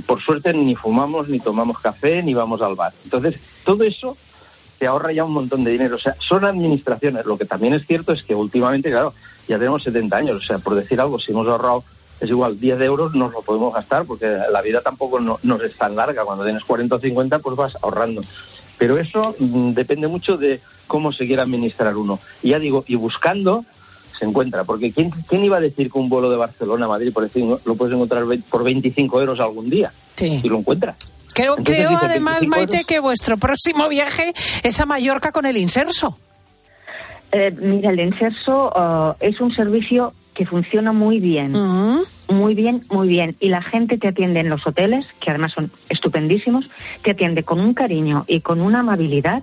[0.06, 2.92] por suerte ni fumamos, ni tomamos café, ni vamos al bar.
[3.04, 4.16] Entonces, todo eso
[4.78, 5.96] te ahorra ya un montón de dinero.
[5.96, 7.24] O sea, son administraciones.
[7.26, 9.14] Lo que también es cierto es que últimamente, claro,
[9.48, 10.36] ya tenemos 70 años.
[10.36, 11.84] O sea, por decir algo, si hemos ahorrado
[12.20, 15.76] es igual, 10 euros nos lo podemos gastar porque la vida tampoco no, no es
[15.76, 16.24] tan larga.
[16.24, 18.22] Cuando tienes 40 o 50, pues vas ahorrando.
[18.78, 22.20] Pero eso mm, depende mucho de cómo se quiera administrar uno.
[22.42, 23.64] Y ya digo, y buscando
[24.18, 24.64] se encuentra.
[24.64, 27.44] Porque ¿quién, quién iba a decir que un vuelo de Barcelona a Madrid, por decir,
[27.64, 29.92] lo puedes encontrar por 25 euros algún día?
[30.14, 30.40] Sí.
[30.42, 30.96] Y lo encuentras.
[31.34, 32.86] Creo, Entonces creo dice, además, 25 Maite, euros.
[32.86, 36.16] que vuestro próximo viaje es a Mallorca con el inserso.
[37.32, 41.52] Eh, mira, el Inserso ah, es un servicio que funciona muy bien.
[42.28, 43.36] Muy bien, muy bien.
[43.40, 46.70] Y la gente te atiende en los hoteles, que además son estupendísimos,
[47.02, 49.42] te atiende con un cariño y con una amabilidad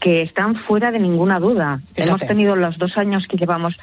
[0.00, 1.80] que están fuera de ninguna duda.
[1.94, 3.78] Hemos tenido los dos años que llevamos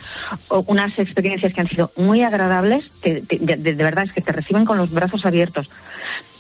[0.68, 2.90] unas experiencias que han sido muy agradables.
[3.02, 5.70] Te- te- de, de- de verdad es que te reciben con los brazos abiertos.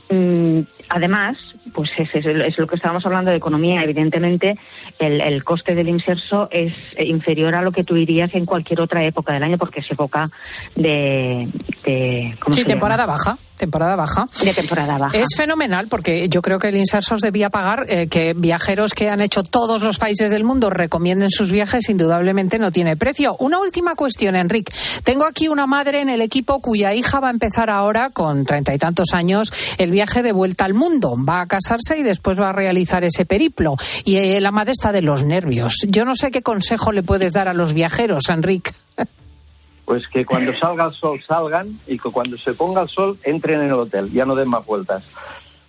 [0.09, 1.37] Mm, además,
[1.73, 3.83] pues es, es- es lo que estábamos hablando de economía.
[3.83, 4.57] Evidentemente,
[4.97, 9.03] el, el coste del inserso es inferior a lo que tú irías en cualquier otra
[9.03, 10.29] época del año, porque es época
[10.75, 11.47] de.
[11.85, 13.13] de ¿cómo Sí, se temporada llama?
[13.17, 14.27] baja, temporada baja.
[14.43, 15.15] De temporada baja.
[15.15, 19.09] Es fenomenal porque yo creo que el Inserso os debía pagar eh, que viajeros que
[19.09, 23.35] han hecho todos los países del mundo recomienden sus viajes, indudablemente no tiene precio.
[23.39, 24.73] Una última cuestión, Enrique.
[25.03, 28.73] Tengo aquí una madre en el equipo cuya hija va a empezar ahora, con treinta
[28.73, 31.15] y tantos años, el viaje de vuelta al mundo.
[31.17, 33.75] Va a casarse y después va a realizar ese periplo.
[34.05, 35.75] Y eh, la madre está de los nervios.
[35.87, 38.71] Yo no sé qué consejo le puedes dar a los viajeros, Enrique.
[39.89, 43.61] Pues que cuando salga el sol salgan y que cuando se ponga el sol entren
[43.61, 45.03] en el hotel, ya no den más vueltas.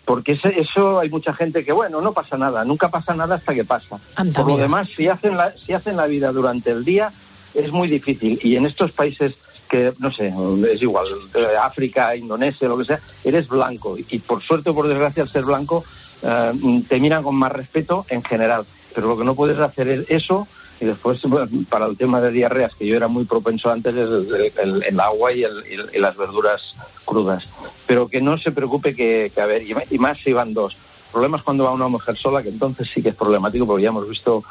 [0.05, 3.55] Porque ese- eso hay mucha gente que, bueno, no pasa nada, nunca pasa nada hasta
[3.55, 3.99] que pasa.
[4.17, 7.09] Anda, Por lo demás, si hacen, la, si hacen la vida durante el día,
[7.55, 8.39] es muy difícil.
[8.43, 9.37] Y en estos países
[9.71, 10.31] que, no sé,
[10.71, 13.97] es igual, eh, África, Indonesia, lo que sea, eres blanco.
[13.97, 15.83] Y por suerte o por desgracia, al ser blanco,
[16.23, 18.67] eh, te miran con más respeto en general.
[18.95, 20.47] Pero lo que no puedes hacer es eso.
[20.81, 21.21] Y después,
[21.69, 25.01] para el tema de diarreas, que yo era muy propenso antes, es el, el- el
[25.01, 27.47] agua y, el- el- las verduras crudas.
[27.87, 30.77] Pero que no se preocupe que, que a ver, y más si van dos.
[31.12, 34.09] Problemas cuando va una mujer sola, que entonces sí que es problemático, porque ya hemos
[34.09, 34.43] visto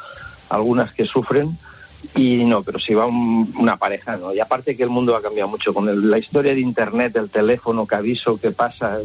[0.50, 1.58] algunas que sufren.
[2.14, 4.32] Y no, pero si va un- una pareja, no.
[4.32, 7.28] Y aparte que el mundo ha cambiado mucho con el- la historia de Internet, el
[7.28, 8.98] teléfono, que aviso, que pasa.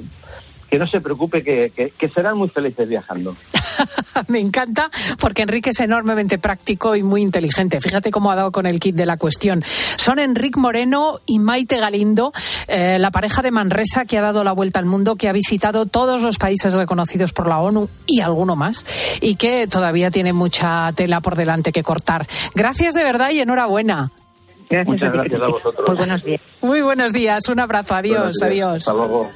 [0.75, 3.38] Que no se preocupe, que, que- que serán muy felices viajando.
[4.27, 7.79] Me encanta porque Enrique es enormemente práctico y muy inteligente.
[7.79, 9.63] Fíjate cómo ha dado con el kit de la cuestión.
[9.95, 12.33] Son Enrique Moreno y Maite Galindo,
[12.67, 15.85] eh, la pareja de Manresa que ha dado la vuelta al mundo, que ha visitado
[15.85, 18.85] todos los países reconocidos por la ONU y alguno más,
[19.21, 22.27] y que todavía tiene mucha tela por delante que cortar.
[22.53, 24.11] Gracias de verdad y enhorabuena.
[24.69, 25.88] Gracias Muchas a ti, gracias a vosotros.
[25.88, 26.41] Muy buenos días.
[26.61, 28.43] Muy buenos días, un abrazo, adiós, días.
[28.43, 28.75] adiós.
[28.89, 29.31] Hasta luego.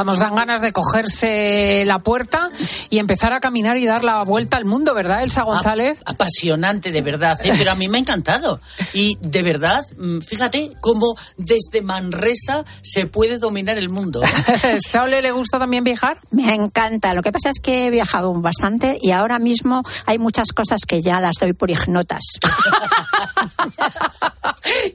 [0.00, 2.48] Vamos, dan ganas de cogerse la puerta
[2.88, 5.98] y empezar a caminar y dar la vuelta al mundo, ¿verdad, Elsa González?
[6.06, 7.52] apasionante, de verdad, ¿eh?
[7.58, 8.62] pero a mí me ha encantado.
[8.94, 14.22] Y de verdad, mm, fíjate cómo desde Manresa se puede dominar el mundo.
[14.24, 14.78] ¿eh?
[14.82, 16.18] ¿Saule le gusta también viajar?
[16.30, 17.12] Me encanta.
[17.12, 21.02] Lo que pasa es que he viajado bastante y ahora mismo hay muchas cosas que
[21.02, 22.22] ya las doy por ignotas.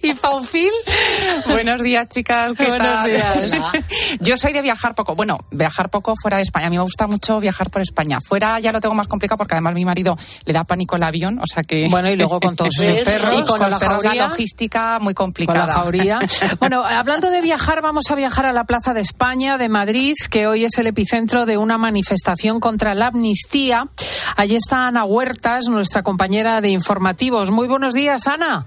[0.01, 0.71] ¿Y Paufil?
[1.47, 2.53] Buenos días, chicas.
[2.53, 3.11] ¿Qué Buenos tal?
[3.11, 3.37] días.
[3.53, 3.71] Hola.
[4.19, 5.15] Yo soy de viajar poco.
[5.15, 6.67] Bueno, viajar poco fuera de España.
[6.67, 8.19] A mí me gusta mucho viajar por España.
[8.27, 11.39] Fuera ya lo tengo más complicado porque además mi marido le da pánico el avión,
[11.39, 11.88] o sea que...
[11.89, 14.15] Bueno, y luego con todos esos perros, Y con, con los la perros, jauría.
[14.23, 15.67] la logística muy Con complicada.
[15.67, 16.19] la jauría.
[16.60, 20.47] Bueno, hablando de viajar, vamos a viajar a la Plaza de España de Madrid, que
[20.47, 23.88] hoy es el epicentro de una manifestación contra la amnistía.
[24.38, 27.51] Allí está Ana Huertas, nuestra compañera de informativos.
[27.51, 28.65] Muy buenos días, Ana.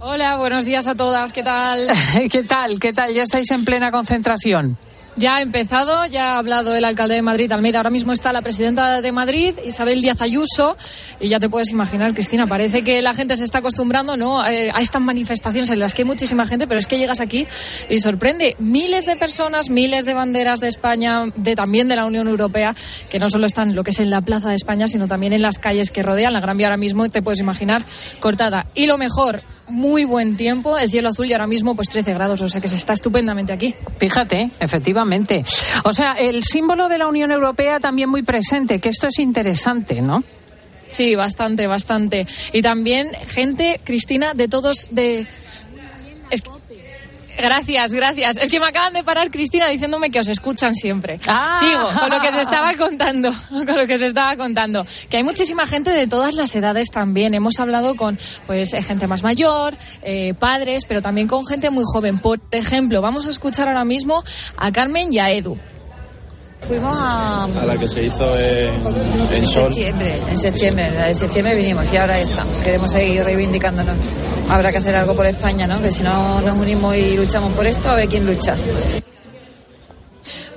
[0.00, 1.32] Hola, buenos días a todas.
[1.32, 1.88] ¿Qué tal?
[2.30, 2.78] ¿Qué tal?
[2.78, 3.12] ¿Qué tal?
[3.12, 4.76] ¿Ya estáis en plena concentración?
[5.18, 7.80] Ya ha empezado, ya ha hablado el alcalde de Madrid, Almeida.
[7.80, 10.76] Ahora mismo está la presidenta de Madrid, Isabel Díaz Ayuso.
[11.18, 14.46] Y ya te puedes imaginar, Cristina, parece que la gente se está acostumbrando ¿no?
[14.46, 17.48] Eh, a estas manifestaciones en las que hay muchísima gente, pero es que llegas aquí
[17.90, 18.54] y sorprende.
[18.60, 22.72] Miles de personas, miles de banderas de España, de también de la Unión Europea,
[23.10, 25.42] que no solo están lo que es en la Plaza de España, sino también en
[25.42, 27.82] las calles que rodean la Gran Vía ahora mismo, te puedes imaginar,
[28.20, 28.66] cortada.
[28.76, 32.42] Y lo mejor, muy buen tiempo, el cielo azul y ahora mismo pues 13 grados,
[32.42, 33.74] o sea que se está estupendamente aquí.
[33.98, 35.44] Fíjate, efectivamente.
[35.84, 40.00] O sea, el símbolo de la Unión Europea también muy presente, que esto es interesante,
[40.02, 40.24] ¿no?
[40.88, 42.26] Sí, bastante, bastante.
[42.52, 45.26] Y también gente, Cristina, de todos, de...
[46.30, 46.50] Es que,
[47.38, 48.36] Gracias, gracias.
[48.36, 51.20] Es que me acaban de parar, Cristina, diciéndome que os escuchan siempre.
[51.28, 51.52] Ah.
[51.58, 54.84] Sigo con lo que se estaba contando, con lo que se estaba contando.
[55.08, 57.34] Que hay muchísima gente de todas las edades también.
[57.34, 61.84] Hemos hablado con pues eh, gente más mayor, eh, padres, pero también con gente muy
[61.86, 62.18] joven.
[62.18, 64.24] Por ejemplo, vamos a escuchar ahora mismo
[64.56, 65.56] a Carmen y a Edu.
[66.66, 67.44] Fuimos a...
[67.44, 69.72] A la que se hizo en, en En Sol.
[69.72, 72.44] septiembre, en septiembre, la de septiembre vinimos y ahora esta.
[72.62, 73.96] Queremos seguir reivindicándonos.
[74.50, 75.80] Habrá que hacer algo por España, ¿no?
[75.80, 78.54] Que si no nos unimos y luchamos por esto, a ver quién lucha.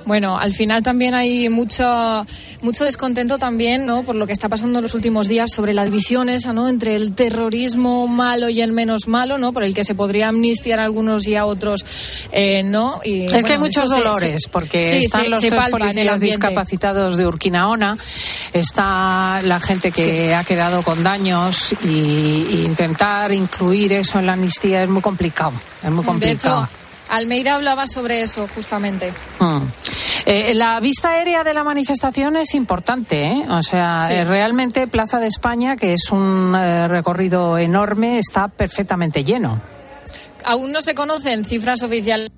[0.04, 2.26] Bueno, al final también hay mucho,
[2.60, 4.02] mucho descontento también, ¿no?
[4.02, 6.68] Por lo que está pasando en los últimos días sobre la división esa, ¿no?
[6.68, 9.52] Entre el terrorismo malo y el menos malo, ¿no?
[9.52, 11.84] Por el que se podría amnistiar a algunos y a otros,
[12.32, 13.00] eh, ¿no?
[13.04, 15.66] Y, Es bueno, que hay muchos dolores, se- porque sí, están se- los se tres
[15.68, 17.96] policías discapacitados de Urquinaona,
[18.52, 24.34] está la gente que ha quedado con daños y, y intentar incluir eso en la
[24.34, 26.62] amnistía es muy complicado, es muy De complicado.
[26.64, 26.81] hecho,
[27.12, 29.12] Almeida hablaba sobre eso, justamente.
[29.38, 29.58] Mm.
[30.24, 33.44] Eh, la vista aérea de la manifestación es importante, ¿eh?
[33.50, 34.14] O sea, Sí.
[34.14, 39.60] eh, realmente Plaza de España, que es un eh, recorrido enorme, está perfectamente lleno.
[40.44, 42.30] Aún no se conocen cifras oficiales.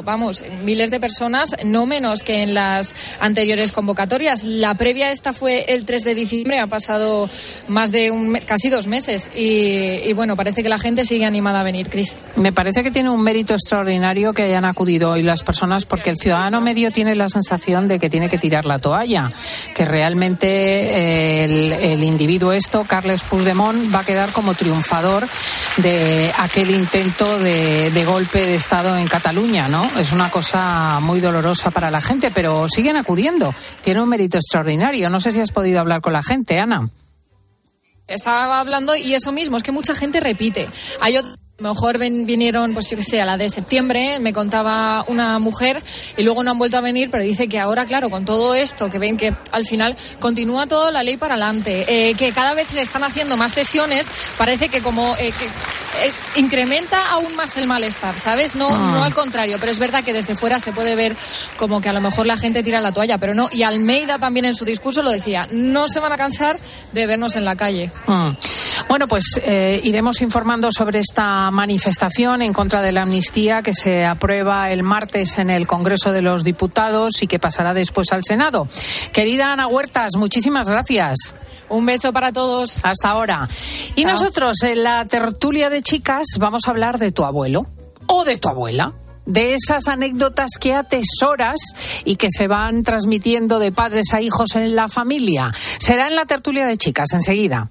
[0.00, 4.44] Vamos, miles de personas, no menos que en las anteriores convocatorias.
[4.44, 7.28] La previa esta fue el 3 de diciembre, ha pasado
[7.68, 9.30] más de un mes, casi dos meses.
[9.36, 12.16] Y, bueno, parece que la gente sigue animada a venir, Cris.
[12.36, 16.16] Me parece que tiene un mérito extraordinario que hayan acudido hoy las personas, porque el
[16.16, 19.28] ciudadano medio tiene la sensación de que tiene que tirar la toalla,
[19.74, 25.28] que realmente eh, el, individuo esto, Carles Puigdemont, va a quedar como triunfador
[25.76, 29.81] de aquel intento de golpe de Estado en Cataluña, ¿no?
[29.98, 33.54] Es una cosa muy dolorosa para la gente, pero siguen acudiendo.
[33.82, 35.10] Tiene un mérito extraordinario.
[35.10, 36.88] No sé si has podido hablar con la gente, Ana.
[38.06, 40.68] Estaba hablando y eso mismo, es que mucha gente repite.
[41.00, 41.16] Hay
[41.62, 45.82] mejor ven- vinieron, pues yo que sé, a la de septiembre, me contaba una mujer
[46.16, 48.90] y luego no han vuelto a venir, pero dice que ahora, claro, con todo esto,
[48.90, 52.68] que ven que al final continúa toda la ley para adelante, eh, que cada vez
[52.68, 57.66] se están haciendo más sesiones, parece que como eh, que es- incrementa aún más el
[57.66, 58.56] malestar, ¿sabes?
[58.56, 58.90] No, Ah.
[58.94, 61.14] no al contrario, pero es verdad que desde fuera se puede ver
[61.56, 63.48] como que a lo mejor la gente tira la toalla, pero no.
[63.52, 66.58] Y Almeida también en su discurso lo decía, no se van a cansar
[66.92, 67.90] de vernos en la calle.
[68.06, 68.30] Mm.
[68.88, 74.04] Bueno, pues eh, iremos informando sobre esta manifestación en contra de la amnistía que se
[74.04, 78.66] aprueba el martes en el Congreso de los Diputados y que pasará después al Senado.
[79.12, 81.34] Querida Ana Huertas, muchísimas gracias.
[81.68, 82.80] Un beso para todos.
[82.82, 83.48] Hasta ahora.
[83.96, 87.66] Y nosotros en la tertulia de chicas vamos a hablar de tu abuelo
[88.06, 88.92] o de tu abuela.
[89.24, 91.60] De esas anécdotas que atesoras
[92.04, 95.52] y que se van transmitiendo de padres a hijos en la familia.
[95.78, 97.70] Será en la tertulia de chicas enseguida.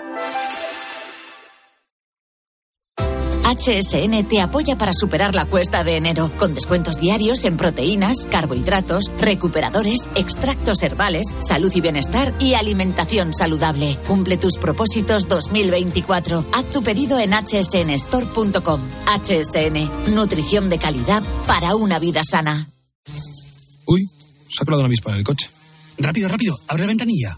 [3.51, 9.11] HSN te apoya para superar la cuesta de enero, con descuentos diarios en proteínas, carbohidratos,
[9.17, 13.97] recuperadores, extractos herbales, salud y bienestar y alimentación saludable.
[14.07, 16.45] Cumple tus propósitos 2024.
[16.53, 18.81] Haz tu pedido en hsnstore.com.
[19.05, 22.69] HSN, nutrición de calidad para una vida sana.
[23.85, 24.07] Uy,
[24.49, 25.49] se ha colado una avispa en el coche.
[25.97, 27.37] Rápido, rápido, abre la ventanilla.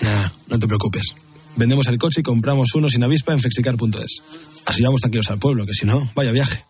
[0.00, 1.14] Nah, no te preocupes.
[1.56, 4.22] Vendemos el coche y compramos uno sin avispa en flexicar.es.
[4.66, 6.64] Así vamos tranquilos al pueblo, que si no, vaya viaje.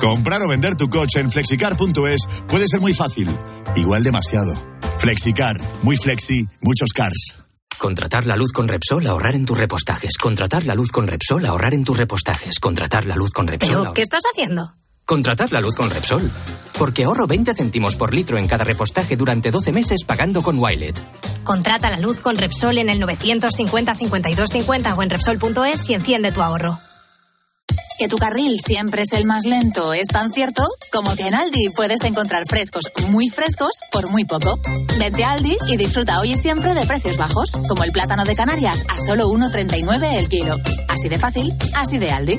[0.00, 3.28] Comprar o vender tu coche en flexicar.es puede ser muy fácil,
[3.76, 4.52] igual demasiado.
[4.98, 7.38] Flexicar, muy flexi, muchos cars.
[7.78, 10.18] Contratar la luz con Repsol, ahorrar en tus repostajes.
[10.18, 12.58] Contratar la luz con Repsol, ahorrar en tus repostajes.
[12.58, 13.68] Contratar la luz con Repsol.
[13.68, 14.74] ¿Pero ahorrar- qué estás haciendo?
[15.10, 16.30] Contratar la luz con Repsol.
[16.78, 20.96] Porque ahorro 20 céntimos por litro en cada repostaje durante 12 meses pagando con Wilet.
[21.42, 26.30] Contrata la luz con Repsol en el 950 52 50 o en Repsol.es y enciende
[26.30, 26.78] tu ahorro.
[27.98, 31.70] Que tu carril siempre es el más lento es tan cierto como que en Aldi
[31.70, 34.60] puedes encontrar frescos muy frescos por muy poco.
[35.00, 38.36] Vete a Aldi y disfruta hoy y siempre de precios bajos, como el plátano de
[38.36, 40.56] Canarias a solo 1,39 el kilo.
[40.86, 42.38] Así de fácil, así de Aldi.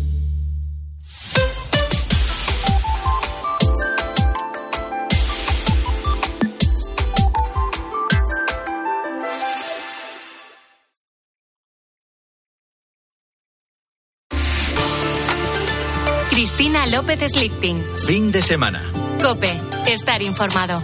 [16.41, 17.77] Cristina López Slichting.
[18.07, 18.81] Fin de semana.
[19.21, 19.53] Cope,
[19.85, 20.81] estar informado.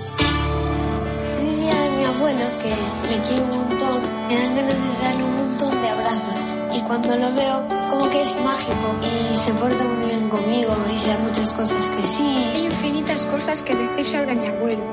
[1.40, 2.70] El día de mi abuelo, que
[3.10, 6.46] le quiero un montón, me dan ganas de darle un montón de abrazos.
[6.76, 9.00] Y cuando lo veo, como que es mágico.
[9.02, 12.52] Y se porta muy bien conmigo, me dice muchas cosas que sí.
[12.54, 14.84] Hay infinitas cosas que decir sobre mi abuelo.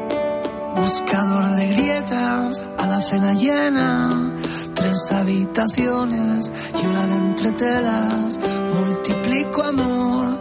[0.76, 4.32] Buscador de grietas a la cena llena,
[4.72, 6.50] tres habitaciones
[6.82, 8.38] y una de entretelas.
[8.80, 10.33] Multiplico amor,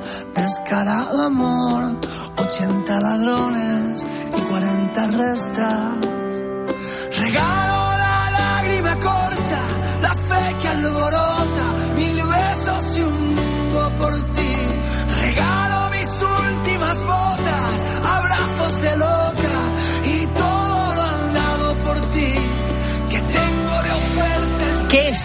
[0.44, 1.96] descarado amor,
[2.38, 4.06] 80 ladrones
[4.38, 6.44] y 40 restas.
[7.18, 7.63] Regalo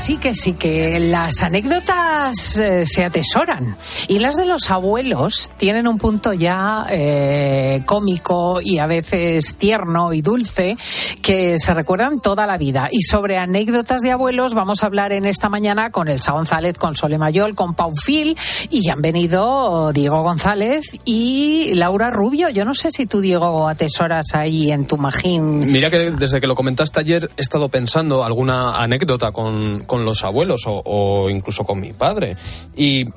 [0.08, 3.76] sí, que sí, que las anécdotas eh, se atesoran.
[4.06, 10.14] Y las de los abuelos tienen un punto ya eh, cómico y a veces tierno
[10.14, 10.78] y dulce
[11.20, 12.88] que se recuerdan toda la vida.
[12.90, 16.94] Y sobre anécdotas de abuelos vamos a hablar en esta mañana con Elsa González, con
[16.94, 18.34] Sole Mayol, con Pau Fil
[18.70, 22.48] y han venido Diego González y Laura Rubio.
[22.48, 25.58] Yo no sé si tú, Diego, atesoras ahí en tu magín.
[25.70, 30.24] Mira que desde que lo comentaste ayer he estado pensando alguna anécdota con, con los
[30.24, 32.36] abuelos o, o incluso con mi padre.
[32.76, 33.10] Y eh,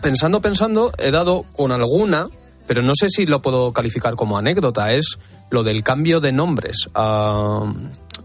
[0.00, 2.26] pensando, pensando, he dado con alguna,
[2.66, 4.92] pero no sé si lo puedo calificar como anécdota.
[4.92, 5.18] Es
[5.50, 7.62] lo del cambio de nombres a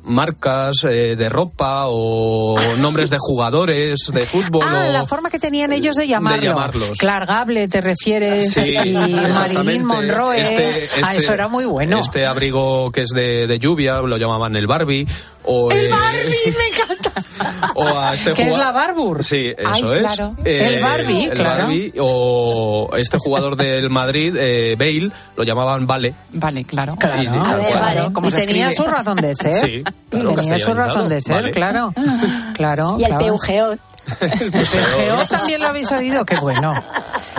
[0.05, 4.65] marcas eh, de ropa o nombres de jugadores de fútbol.
[4.67, 6.41] Ah, o- la forma que tenían ellos de llamarlo.
[6.43, 6.97] llamarlos.
[6.97, 9.85] Clark Gable, te refieres, Sí, y Marilyn.
[9.85, 10.41] Monroe.
[10.41, 11.99] Este- ah, este- eso era muy bueno.
[11.99, 15.07] Este abrigo que es de, de lluvia lo llamaban el Barbie.
[15.45, 17.02] O, El eh, Barbie, me encanta.
[17.75, 19.23] o a este Que es juga- la Barbur.
[19.23, 19.99] Sí, eso Ay, es.
[19.99, 20.35] claro.
[20.43, 21.63] El Barbie, el claro.
[21.63, 26.13] Barbie, o este jugador del Madrid, eh, Bale, lo llamaban Vale.
[26.33, 26.95] Vale, claro.
[26.97, 28.01] Claro, Y- a ver, vale.
[28.13, 28.75] ¿Cómo y tenía escribe?
[28.89, 29.53] su razón de ser.
[29.53, 31.51] Sí, claro, tenía su razón de ser, vale.
[31.51, 31.93] claro.
[32.55, 32.95] Claro.
[32.99, 33.25] Y el claro.
[33.25, 33.73] peugeo.
[34.19, 36.73] El PGO también lo habéis oído, qué bueno.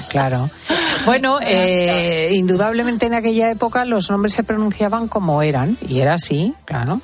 [0.09, 0.49] Claro.
[1.05, 6.55] Bueno, eh, indudablemente en aquella época los nombres se pronunciaban como eran, y era así,
[6.65, 7.03] claro.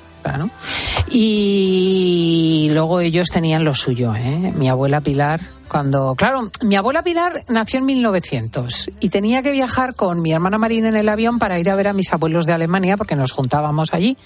[1.09, 4.53] Y luego ellos tenían lo suyo, ¿eh?
[4.55, 6.15] Mi abuela Pilar, cuando.
[6.15, 10.89] Claro, mi abuela Pilar nació en 1900 y tenía que viajar con mi hermana Marina
[10.89, 13.93] en el avión para ir a ver a mis abuelos de Alemania porque nos juntábamos
[13.93, 14.17] allí.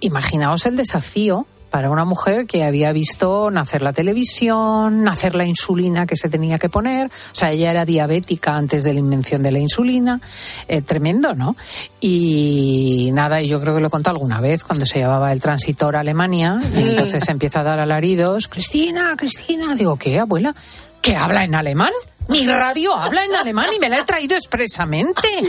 [0.00, 6.06] Imaginaos el desafío para una mujer que había visto nacer la televisión, nacer la insulina
[6.06, 7.06] que se tenía que poner.
[7.06, 10.20] O sea, ella era diabética antes de la invención de la insulina.
[10.68, 11.56] Eh, tremendo, ¿no?
[12.00, 15.40] Y nada, y yo creo que lo he contado alguna vez cuando se llevaba el
[15.40, 18.48] transitor a Alemania y entonces empieza a dar alaridos.
[18.48, 19.74] Cristina, Cristina.
[19.74, 20.54] Digo, ¿qué, abuela?
[21.00, 21.92] ¿Que habla en alemán?
[22.28, 25.28] Mi radio habla en alemán y me la he traído expresamente.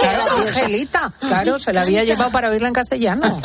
[0.00, 1.12] Claro, Angelita.
[1.20, 3.40] Claro, se la había llevado para oírla en castellano.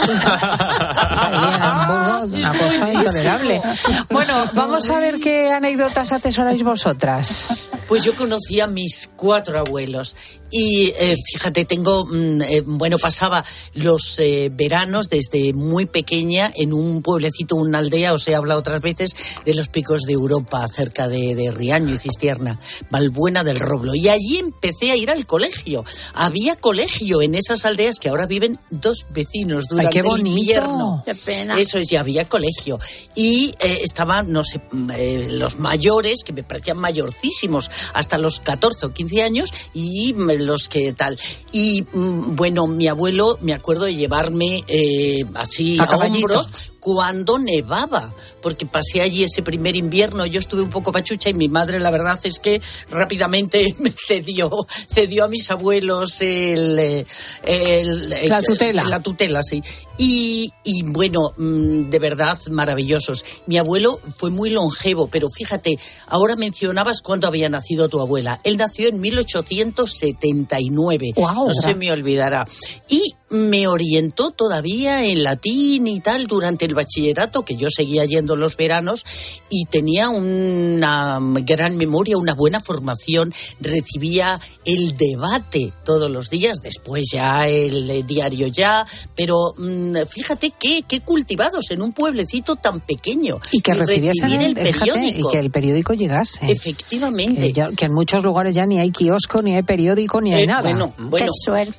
[2.28, 3.61] Una cosa intolerable.
[4.09, 7.70] Bueno, vamos a ver qué anécdotas atesoráis vosotras.
[7.88, 10.15] Pues yo conocí a mis cuatro abuelos
[10.52, 13.43] Y eh, fíjate, tengo, mm, eh, bueno, pasaba
[13.74, 18.82] los eh, veranos desde muy pequeña en un pueblecito, una aldea, os he hablado otras
[18.82, 19.12] veces,
[19.45, 23.93] de los picos de Europa, cerca de, de Riaño y Cistierna, Valbuena del Roblo.
[23.95, 25.84] Y allí empecé a ir al colegio.
[26.14, 30.39] Había colegio en esas aldeas que ahora viven dos vecinos durante qué el bonito.
[30.39, 31.02] invierno.
[31.06, 31.60] Qué pena.
[31.60, 32.80] Eso es, ya había colegio.
[33.16, 38.39] Y eh, estaban, no sé, mm, eh, los mayores, que me parecían mayorcísimos, hasta los
[38.39, 41.18] 14 o 15 años, y mm, los que tal.
[41.52, 46.48] Y mm, bueno, mi abuelo, me acuerdo de llevarme eh, así A a, hombros
[46.80, 51.50] cuando nevaba, porque pasé allí ese primer invierno, yo estuve un poco pachucha y mi
[51.50, 54.50] madre la verdad es que rápidamente me cedió,
[54.90, 57.06] cedió a mis abuelos el, eh,
[57.44, 58.84] el- eh, La tutela.
[58.86, 59.62] la tutela, sí.
[59.98, 63.26] Y, y, bueno, mm, de verdad maravillosos.
[63.48, 68.39] Mi abuelo fue muy longevo, pero fíjate, ahora mencionabas cuándo había nacido tu abuela.
[68.43, 71.14] Él nació en 1879.
[71.16, 71.48] Guau.
[71.48, 72.45] no se me olvidará.
[72.89, 78.36] Y me orientó todavía en latín y tal durante el bachillerato, que yo seguía yendo
[78.38, 79.04] los veranos,
[79.50, 87.06] y tenía una gran memoria, una buena formación, recibía el debate todos los días, después
[87.12, 92.80] ya el eh, diario ya, pero mm, fíjate qué, qué cultivados en un pueblecito tan
[92.80, 93.40] pequeño.
[93.52, 95.30] Y que recibiesen recibir el, periódico.
[95.30, 96.40] y que el periódico llegase.
[96.50, 97.48] Efectivamente.
[97.48, 100.44] Que, ya- que en muchos lugares ya ni hay kiosco, ni hay periódico, ni hay
[100.44, 100.62] Eh, nada.
[100.62, 101.32] Bueno, bueno.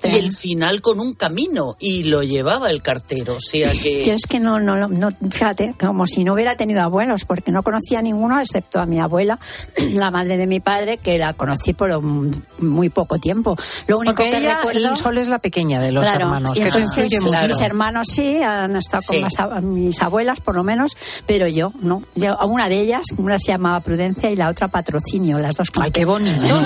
[0.05, 1.38] Y el final con un camino
[1.79, 5.75] y lo llevaba el cartero, o sea que Yo es que no, no, no, fíjate,
[5.79, 9.39] como si no hubiera tenido abuelos, porque no conocía a ninguno excepto a mi abuela,
[9.93, 13.57] la madre de mi padre, que la conocí por un- muy poco tiempo.
[13.87, 14.89] Lo único Porque que ella, recuerdo...
[14.91, 17.49] el Sol es la pequeña de los Claro, hermanos, y que eso entonces, influye mucho.
[17.49, 19.23] Mis hermanos sí, han estado con Sí.
[19.23, 22.03] más a- mis abuelas, por lo menos, pero yo no.
[22.15, 25.69] Yo, una de ellas, una se llamaba Prudencia y la otra Patrocinio, las dos.
[25.81, 26.61] Ay, qué bonito.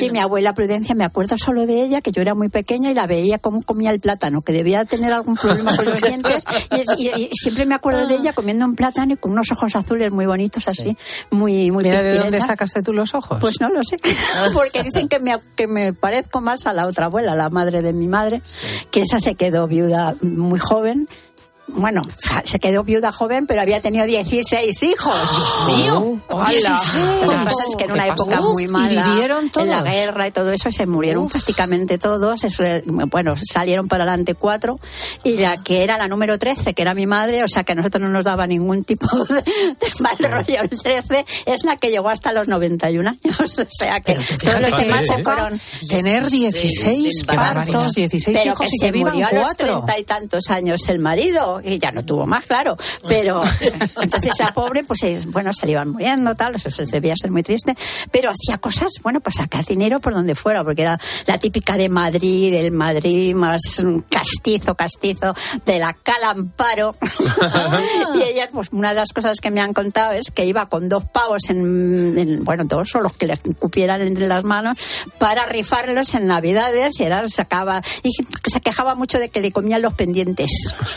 [0.00, 2.94] Y mi abuela Prudencia, me acuerdo solo de ella, que yo era muy pequeña y
[2.94, 6.42] la veía cómo comía el plátano, que debía tener algún problema con los dientes.
[6.72, 9.50] Y, es- y- y siempre me acuerdo de ella comiendo un plátano y con unos
[9.52, 10.96] ojos azules muy bonitos, así,
[11.30, 13.38] muy, muy Mira, ¿de dónde sacaste tú los ojos?
[13.40, 13.98] Pues no lo sé,
[14.54, 17.92] porque dicen que me, que me parezco más a la otra abuela, la madre de
[17.92, 18.42] mi madre,
[18.90, 21.08] que esa se quedó viuda muy joven.
[21.74, 22.02] Bueno,
[22.44, 25.14] se quedó viuda joven, pero había tenido 16 hijos.
[25.14, 26.20] ¡Dios mío!
[26.28, 26.80] ¡Hala!
[27.24, 28.52] Lo que pasa es que en una ¿Qué época pasó?
[28.52, 29.16] muy ¿Y mala,
[29.56, 32.44] en la guerra y todo eso, se murieron prácticamente todos.
[32.44, 34.78] Eso, bueno, salieron para adelante cuatro,
[35.24, 37.74] y la que era la número 13, que era mi madre, o sea que a
[37.74, 39.42] nosotros no nos daba ningún tipo de,
[40.00, 40.62] mal rollo.
[40.62, 44.80] El 13 es la que llegó hasta los 91 años, o sea que todos los
[44.80, 45.22] demás se ¿eh?
[45.22, 45.60] fueron.
[45.88, 49.50] Tener 16 partos, 16 pero hijos que y se que vivan murió a los
[49.98, 52.76] y tantos años el marido y ya no tuvo más claro.
[53.08, 53.42] Pero
[54.02, 57.42] entonces la pobre pues es- bueno se le iban muriendo tal eso debía ser muy
[57.42, 57.76] triste.
[58.10, 61.88] Pero hacía cosas bueno pues sacar dinero por donde fuera porque era la típica de
[61.88, 63.60] Madrid el Madrid más
[64.10, 65.34] castizo castizo
[65.66, 66.94] de la Calamparo
[68.16, 70.88] y ella pues una de las cosas que me han contado es que iba con
[70.88, 74.76] dos pavos en, en- bueno dos o los que le cupieran entre las manos
[75.18, 78.10] para rifarlos en navidades y era sacaba y
[78.50, 80.50] se quejaba mucho de que le comían los pendientes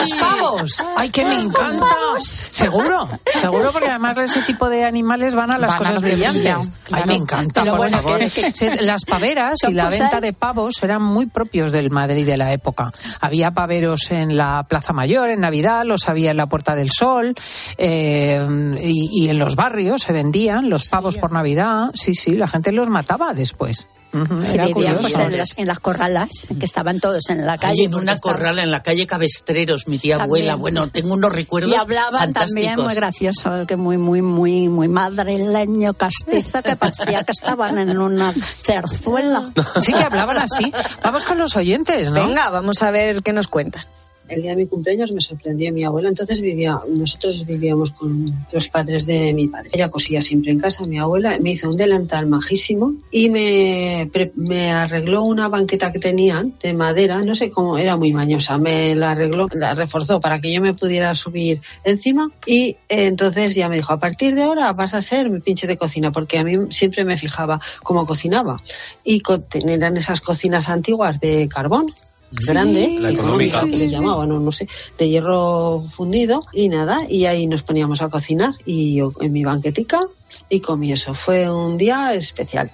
[0.00, 0.84] los pavos.
[0.96, 1.86] Ay, que me encanta.
[2.18, 6.42] Seguro, seguro, porque además ese tipo de animales van a las Van cosas brillantes.
[6.42, 6.58] brilla,
[6.92, 8.18] Ay, me encanta, por bueno, favor.
[8.18, 12.52] que- Las paveras y la venta de pavos eran muy propios del Madrid de la
[12.52, 12.92] época.
[13.20, 17.34] Había paveros en la Plaza Mayor, en Navidad, los había en la Puerta del Sol,
[17.78, 18.40] eh,
[18.82, 21.90] y, y en los barrios se vendían los pavos por Navidad.
[21.94, 23.88] Sí, sí, la gente los mataba después.
[24.12, 27.84] Y Era vivían, pues, en, las, en las corralas, que estaban todos en la calle.
[27.84, 30.44] en una corrala en la calle Cabestreros, mi tía También.
[30.50, 30.54] abuela.
[30.56, 32.84] Bueno, tengo unos recuerdos Y hablaban también fantásticos.
[32.84, 38.32] muy gracioso, que muy, muy, muy, muy madrileño castizo, que parecía que estaban en una
[38.34, 39.50] cerzuela.
[39.80, 40.72] Sí que hablaban así.
[41.02, 42.26] Vamos con los oyentes, ¿no?
[42.26, 43.84] Venga, vamos a ver qué nos cuentan.
[44.28, 48.68] El día de mi cumpleaños me sorprendió mi abuela, entonces vivía, nosotros vivíamos con los
[48.68, 49.70] padres de mi padre.
[49.72, 51.36] Ella cosía siempre en casa, mi abuela.
[51.40, 54.10] Me hizo un delantal majísimo y me,
[54.72, 59.10] arregló una banqueta que tenía de madera, no sé cómo, era muy mañosa, me la
[59.10, 63.76] arregló, la reforzó para que yo me pudiera subir encima y eh, entonces ya me
[63.76, 66.56] dijo, a partir de ahora vas a ser mi pinche de cocina, porque a mí
[66.70, 68.56] siempre me fijaba cómo cocinaba.
[69.04, 71.86] Y co- eran esas cocinas antiguas de carbón
[72.46, 73.66] grande, La económica, económica.
[73.66, 74.66] que les llamaban, o no sé,
[74.98, 79.44] de hierro fundido y nada, y ahí nos poníamos a cocinar y yo en mi
[79.44, 80.00] banquetica
[80.48, 81.14] y comí eso.
[81.14, 82.70] Fue un día especial.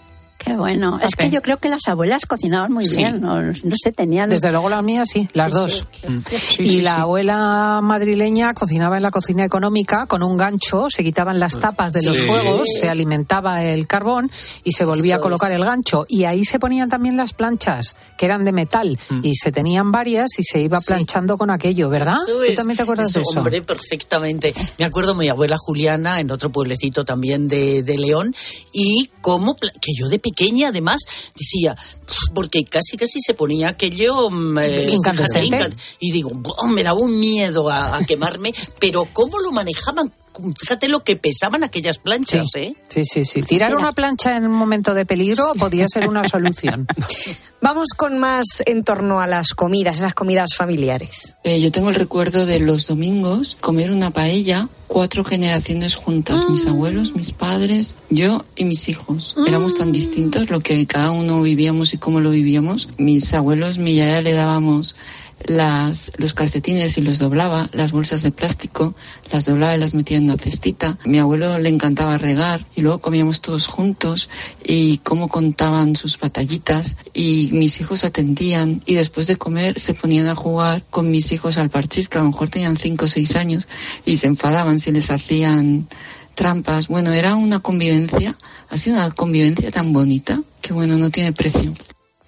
[0.48, 0.98] Qué bueno.
[1.02, 2.96] Es que yo creo que las abuelas cocinaban muy Sí.
[2.96, 3.20] bien.
[3.20, 4.30] No, no sé, tenían.
[4.30, 5.84] Desde luego las mías sí, las Sí, dos.
[5.92, 6.08] sí.
[6.08, 6.22] Mm.
[6.28, 7.00] Sí, y sí, la sí.
[7.00, 12.02] abuela madrileña cocinaba en la cocina económica con un gancho, se quitaban las tapas de
[12.02, 14.30] los fuegos, se alimentaba el carbón
[14.64, 15.58] y se volvía a colocar es.
[15.58, 16.04] el gancho.
[16.08, 20.38] Y ahí se ponían también las planchas, que eran de metal, y se tenían varias
[20.38, 22.16] y se iba planchando con aquello, ¿verdad?
[22.26, 23.38] Eso ¿Tú también te acuerdas de eso?
[23.38, 24.54] Hombre, perfectamente.
[24.78, 28.34] Me acuerdo mi abuela Juliana en otro pueblecito también de, de León
[28.72, 31.00] y cómo, que yo de pequeña además
[31.36, 31.76] decía,
[32.34, 34.96] porque casi casi se ponía aquello mm, eh,
[36.00, 36.30] y digo,
[36.68, 40.12] me daba un miedo a, a quemarme, pero cómo lo manejaban,
[40.58, 42.74] fíjate lo que pesaban aquellas planchas, ¿eh?
[42.88, 43.42] Sí, sí, sí.
[43.42, 46.86] Tirar una plancha en un momento de peligro podía ser una solución.
[47.60, 51.34] Vamos con más en torno a las comidas, esas comidas familiares.
[51.42, 56.66] Eh, yo tengo el recuerdo de los domingos comer una paella, cuatro generaciones juntas, mis
[56.66, 59.34] abuelos, mis padres, yo y mis hijos.
[59.46, 62.90] Éramos tan distintos lo que cada uno vivíamos y cómo lo vivíamos.
[62.96, 64.94] Mis abuelos, mi yaya le dábamos
[65.46, 68.94] las, los calcetines y los doblaba, las bolsas de plástico,
[69.32, 70.98] las doblaba y las metía en una cestita.
[71.04, 74.28] Mi abuelo le encantaba regar y luego comíamos todos juntos
[74.64, 80.26] y cómo contaban sus batallitas y mis hijos atendían y después de comer se ponían
[80.26, 83.36] a jugar con mis hijos al parchís que a lo mejor tenían cinco o seis
[83.36, 83.68] años
[84.04, 85.88] y se enfadaban si les hacían
[86.34, 86.88] trampas.
[86.88, 88.36] Bueno, era una convivencia,
[88.70, 91.72] ha sido una convivencia tan bonita que bueno, no tiene precio.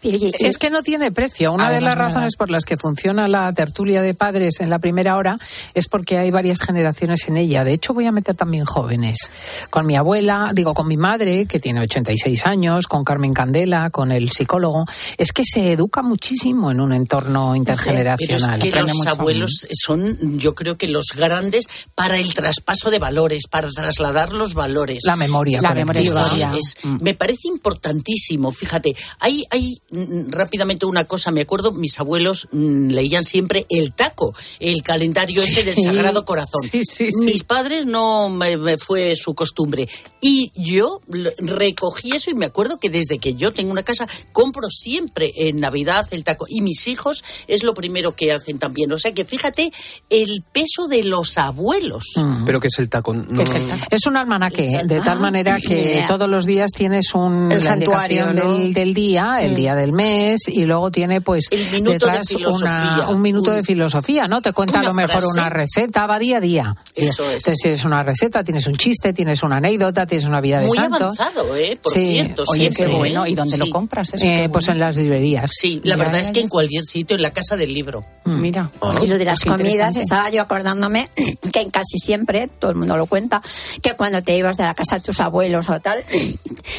[0.02, 1.52] Es que no tiene precio.
[1.52, 5.16] Una de las razones por las que funciona la tertulia de padres en la primera
[5.16, 5.36] hora
[5.74, 7.64] es porque hay varias generaciones en ella.
[7.64, 9.30] De hecho, voy a meter también jóvenes.
[9.68, 14.10] Con mi abuela, digo, con mi madre, que tiene 86 años, con Carmen Candela, con
[14.12, 14.86] el psicólogo.
[15.18, 18.58] Es que se educa muchísimo en un entorno Pero intergeneracional.
[18.58, 22.98] es que Aprende los abuelos son, yo creo que los grandes para el traspaso de
[22.98, 25.02] valores, para trasladar los valores.
[25.04, 28.52] La memoria La memoria es- Me parece importantísimo.
[28.52, 29.89] Fíjate, hay, hay mm,
[30.28, 31.30] rápidamente una cosa.
[31.30, 35.76] Me acuerdo, mis abuelos mm, leían siempre el taco, el calendario ese del.
[35.82, 36.62] Sagrado Corazón.
[36.62, 37.24] Sí, sí, sí.
[37.24, 39.88] Mis padres no me, me fue su costumbre.
[40.20, 41.00] Y yo
[41.38, 45.60] recogí eso y me acuerdo que desde que yo tengo una casa compro siempre en
[45.60, 46.46] Navidad el taco.
[46.48, 48.92] Y mis hijos es lo primero que hacen también.
[48.92, 49.72] O sea que fíjate
[50.10, 52.04] el peso de los abuelos.
[52.46, 53.14] ¿Pero qué es el taco?
[53.14, 53.42] No-
[53.90, 58.26] Es un almanaque, de tal Ah, manera que todos los días tienes un, El santuario,
[58.32, 59.54] del, del día, el Mm.
[59.56, 62.68] día del mes, y luego tiene pues minuto de detrás filosofía.
[62.98, 64.40] una- un minuto de filosofía, ¿no?
[64.42, 65.28] Te cuenta a lo mejor frase.
[65.28, 66.76] una receta, va día a día.
[66.94, 67.36] Eso es.
[67.38, 70.76] Entonces tienes una receta, tienes un chiste, tienes una anécdota, tienes una vida de Muy
[70.76, 70.96] santo.
[71.04, 71.78] avanzado, ¿eh?
[71.82, 72.06] Por Sí.
[72.12, 72.44] cierto.
[72.48, 72.96] Oye, siempre, qué ¿eh?
[72.96, 73.26] bueno.
[73.26, 73.70] ¿Y dónde lo Sí.
[73.70, 74.24] compras eso?
[74.24, 75.50] Eh, pues en las librerías.
[75.58, 78.04] Sí, la Ya, verdad ya, es que en cualquier sitio, en la casa del libro.
[78.24, 78.70] Mira.
[79.02, 81.08] Y lo de las Qué comidas, estaba yo acordándome
[81.52, 83.42] que casi siempre, todo el mundo lo cuenta,
[83.82, 86.04] que cuando te ibas de la casa de tus abuelos o tal,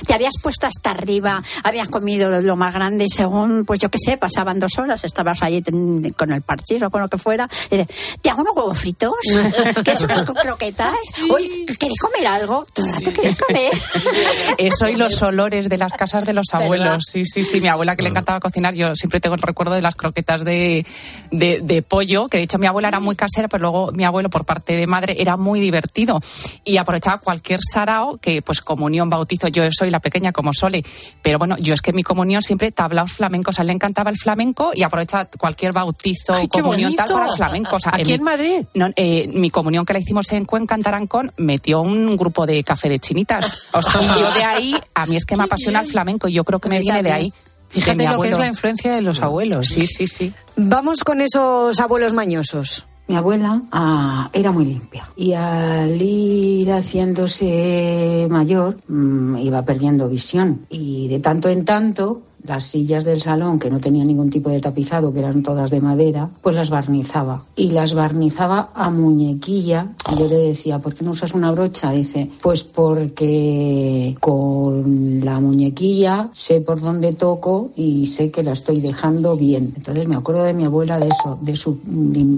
[0.05, 3.97] te habías puesto hasta arriba, habías comido lo más grande y según, pues yo qué
[4.03, 7.47] sé, pasaban dos horas, estabas ahí ten- con el parchís o con lo que fuera,
[7.69, 7.87] y de,
[8.21, 9.13] ¿te hago unos huevos fritos?
[9.85, 10.93] ¿Qué es unas croquetas?
[11.29, 11.47] Oye,
[11.79, 12.65] ¿queréis comer algo?
[12.73, 13.71] ¿Todo el rato queréis comer?
[14.57, 17.03] Eso y los olores de las casas de los abuelos.
[17.09, 17.61] Sí, sí, sí.
[17.61, 20.85] Mi abuela que le encantaba cocinar, yo siempre tengo el recuerdo de las croquetas de,
[21.31, 24.29] de, de pollo, que de hecho mi abuela era muy casera, pero luego mi abuelo
[24.29, 26.19] por parte de madre era muy divertido
[26.63, 30.83] y aprovechaba cualquier sarao, que pues comunión, bautizo, yo soy la pequeña como Sole,
[31.21, 34.17] pero bueno, yo es que mi comunión siempre tablaos flamencos, a él le encantaba el
[34.17, 37.75] flamenco y aprovecha cualquier bautizo, Ay, comunión tal para el flamenco.
[37.75, 38.65] O sea, ¿Aquí en mi- Madrid?
[38.73, 42.63] no, eh, mi comunión que la hicimos en Cuenca, en Tarancón, metió un grupo de
[42.63, 43.67] café de chinitas.
[43.73, 46.33] O sea, y yo de ahí, a mí es que me apasiona el flamenco y
[46.33, 47.29] yo creo que me viene de ahí.
[47.29, 49.67] de Fíjate lo que es la influencia de los abuelos.
[49.67, 50.33] Sí, sí, sí.
[50.55, 52.87] Vamos con esos abuelos mañosos.
[53.07, 60.65] Mi abuela ah, era muy limpia y al ir haciéndose mayor mm, iba perdiendo visión
[60.69, 64.59] y de tanto en tanto las sillas del salón que no tenían ningún tipo de
[64.59, 69.87] tapizado, que eran todas de madera, pues las barnizaba y las barnizaba a muñequilla.
[70.11, 71.91] Y yo le decía, ¿por qué no usas una brocha?
[71.91, 78.81] Dice, pues porque con la muñequilla sé por dónde toco y sé que la estoy
[78.81, 79.73] dejando bien.
[79.75, 81.79] Entonces me acuerdo de mi abuela de eso, de su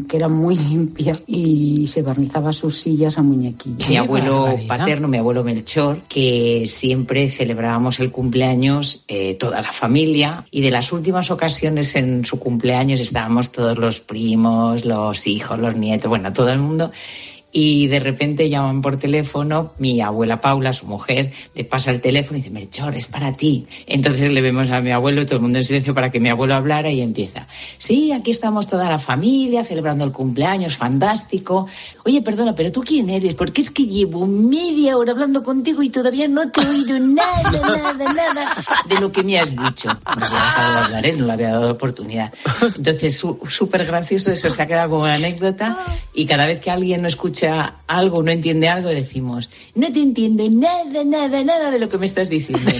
[0.08, 3.88] que era muy limpia y se barnizaba sus sillas a muñequilla.
[3.88, 9.93] Mi abuelo paterno, mi abuelo Melchor, que siempre celebrábamos el cumpleaños eh, toda la familia
[9.96, 15.76] y de las últimas ocasiones en su cumpleaños estábamos todos los primos, los hijos, los
[15.76, 16.92] nietos, bueno, todo el mundo.
[17.56, 22.38] Y de repente llaman por teléfono, mi abuela Paula, su mujer, le pasa el teléfono
[22.38, 23.68] y dice, Melchor, es para ti.
[23.86, 26.56] Entonces le vemos a mi abuelo, todo el mundo en silencio para que mi abuelo
[26.56, 27.46] hablara y empieza,
[27.78, 31.68] sí, aquí estamos toda la familia celebrando el cumpleaños, fantástico.
[32.06, 33.36] Oye, perdona, pero tú quién eres?
[33.36, 37.52] Porque es que llevo media hora hablando contigo y todavía no te he oído nada,
[37.52, 38.56] nada, nada
[38.88, 39.90] de lo que me has dicho.
[39.90, 41.16] No de hablar, ¿eh?
[41.18, 42.34] no le había dado oportunidad.
[42.76, 45.78] Entonces, súper gracioso, eso se ha quedado como una anécdota
[46.16, 50.44] y cada vez que alguien no escucha algo, no entiende algo, decimos, no te entiendo
[50.50, 52.66] nada, nada, nada de lo que me estás diciendo.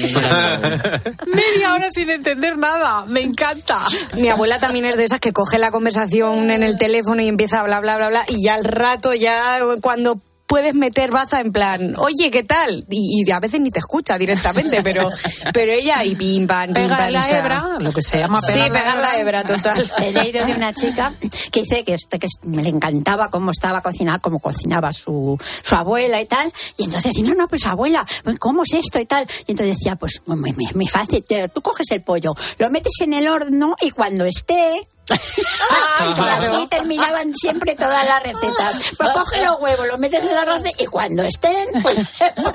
[1.28, 3.80] Media hora sin entender nada, me encanta.
[4.18, 7.62] Mi abuela también es de esas que coge la conversación en el teléfono y empieza
[7.62, 11.52] a bla, bla, bla, bla, y ya al rato, ya cuando puedes meter baza en
[11.52, 12.86] plan, oye, ¿qué tal?
[12.90, 15.10] Y, y a veces ni te escucha directamente, pero,
[15.54, 18.20] pero ella y pim, pam, pim, Pega pam, la o sea, hebra, lo que se
[18.20, 19.92] llama Sí, pegar la pegar la hebra, total.
[20.02, 21.14] He leído de una chica
[21.52, 25.76] que dice que, este, que me le encantaba cómo estaba cocinada, cómo cocinaba su, su
[25.76, 26.52] abuela y tal.
[26.78, 28.06] Y entonces, y no, no, pues abuela,
[28.40, 29.26] ¿cómo es esto y tal?
[29.48, 32.94] Y entonces decía, pues muy, muy, muy fácil, te- tú coges el pollo, lo metes
[33.02, 34.88] en el horno y cuando esté...
[35.10, 38.94] y así terminaban siempre todas las recetas.
[38.98, 42.54] Pues coge los huevos, los metes en el arroz y cuando estén, pues, pues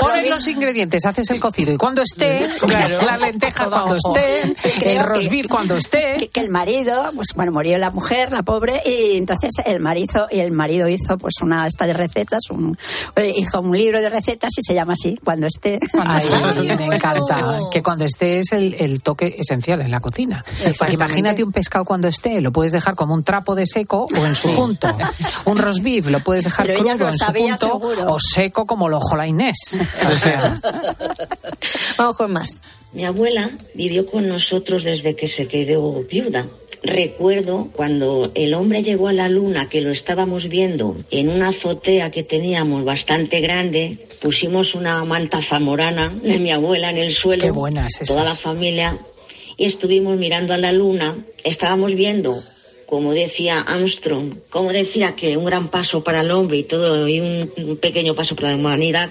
[0.00, 3.02] Pones lo los ingredientes, haces el cocido y cuando esté, Claro.
[3.06, 6.16] las lentejas cuando estén, el beef cuando esté.
[6.18, 10.28] que, que el marido, pues bueno, murió la mujer, la pobre, y entonces el marido
[10.30, 12.76] y el marido hizo pues una esta de recetas, un,
[13.36, 15.78] hizo un libro de recetas y se llama así, cuando esté.
[16.00, 16.26] Ay,
[16.78, 17.58] me encanta.
[17.72, 20.44] Que cuando esté es el, el toque esencial en la cocina.
[20.78, 24.26] Porque imagínate un pescado cuando esté, lo puedes dejar como un trapo de seco o
[24.26, 24.88] en su punto.
[25.46, 28.14] Un roast beef lo puedes dejar Pero ella crudo en su punto seguro.
[28.14, 29.78] o seco como lo ojo la Inés.
[30.10, 30.60] O sea,
[31.98, 32.62] Vamos con más.
[32.92, 36.46] Mi abuela vivió con nosotros desde que se quedó viuda.
[36.82, 42.10] Recuerdo cuando el hombre llegó a la luna, que lo estábamos viendo en una azotea
[42.10, 47.50] que teníamos bastante grande, pusimos una manta zamorana de mi abuela en el suelo, Qué
[47.50, 48.08] buenas esas.
[48.08, 48.98] toda la familia,
[49.60, 51.14] y estuvimos mirando a la luna.
[51.44, 52.42] Estábamos viendo,
[52.86, 57.20] como decía Armstrong, como decía que un gran paso para el hombre y todo y
[57.20, 59.10] un, un pequeño paso para la humanidad.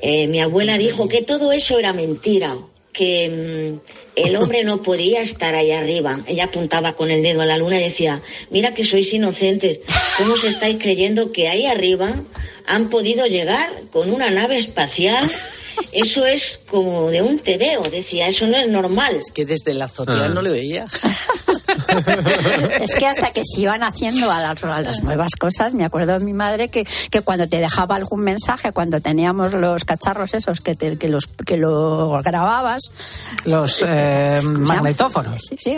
[0.00, 2.56] Eh, mi abuela dijo que todo eso era mentira,
[2.94, 6.20] que mm, el hombre no podía estar ahí arriba.
[6.26, 9.80] Ella apuntaba con el dedo a la luna y decía, mira que sois inocentes,
[10.16, 12.14] ¿cómo os estáis creyendo que ahí arriba
[12.64, 15.30] han podido llegar con una nave espacial?
[15.92, 19.18] Eso es como de un tebeo, decía, eso no es normal.
[19.34, 20.28] Que desde la azotea Ah.
[20.28, 20.86] no le veía.
[22.80, 26.18] Es que hasta que se iban haciendo a las, a las nuevas cosas, me acuerdo
[26.18, 30.60] de mi madre que, que cuando te dejaba algún mensaje, cuando teníamos los cacharros esos
[30.60, 32.82] que, te- que, los, que lo grababas,
[33.44, 35.42] los eh, magnetófonos.
[35.48, 35.76] Sí, sí,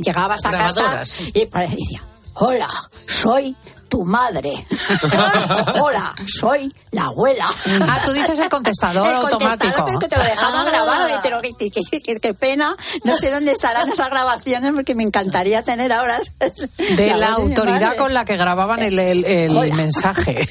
[0.00, 2.02] llegabas a casa y pare- y decía,
[2.34, 2.68] hola,
[3.06, 3.56] soy
[3.88, 4.52] tu madre.
[5.80, 7.46] hola, soy la abuela.
[7.82, 9.84] Ah, tú dices el contestador El contestador, automático.
[9.86, 10.64] pero que te lo dejaba Ah.
[10.70, 11.08] grabado.
[11.08, 11.70] y te lo- que- que-
[12.02, 12.74] que- Qué pena.
[13.04, 16.20] No sé dónde estarán esas grabaciones porque me encantaría tener ahora.
[16.96, 20.48] De la mi autoridad con la que grababan el, el- el mensaje.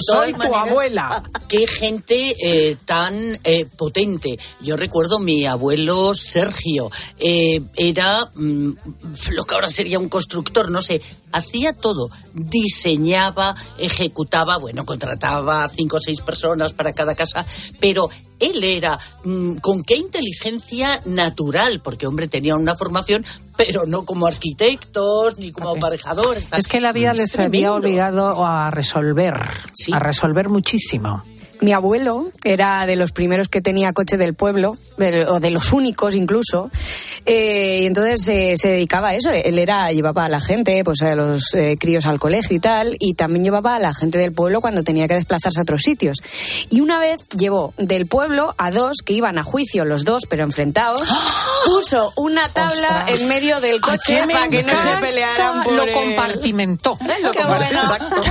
[0.00, 1.22] Soy todas tu maneras, abuela.
[1.48, 3.14] Qué gente eh, tan
[3.44, 4.38] eh, potente.
[4.60, 6.90] Yo recuerdo mi abuelo Sergio.
[7.18, 8.70] eh, era mm,
[9.30, 11.00] lo que ahora sería un constructor, no sé.
[11.32, 12.10] Hacía todo.
[12.60, 17.46] Diseñaba, ejecutaba, bueno, contrataba a cinco o seis personas para cada casa,
[17.80, 23.24] pero él era mm, con qué inteligencia natural, porque hombre tenía una formación,
[23.56, 26.48] pero no como arquitectos ni como aparejadores.
[26.56, 29.34] Es que la vida Es les había obligado a resolver,
[29.92, 31.22] a resolver muchísimo.
[31.60, 35.72] Mi abuelo era de los primeros que tenía coche del pueblo, de- o de los
[35.74, 36.70] únicos incluso,
[37.26, 39.30] eh, y entonces eh, se dedicaba a eso.
[39.30, 42.96] Él era llevaba a la gente, pues a los eh, críos al colegio y tal,
[42.98, 46.18] y también llevaba a la gente del pueblo cuando tenía que desplazarse a otros sitios.
[46.70, 50.44] Y una vez llevó del pueblo a dos que iban a juicio los dos, pero
[50.44, 51.08] enfrentados,
[51.66, 53.20] puso una tabla Ostras.
[53.20, 55.62] en medio del coche para que no se pelearan.
[55.62, 56.98] por Lo compartimentó.
[57.22, 57.46] Lo compartimentó.
[57.46, 58.16] bueno.
[58.16, 58.22] Exacto.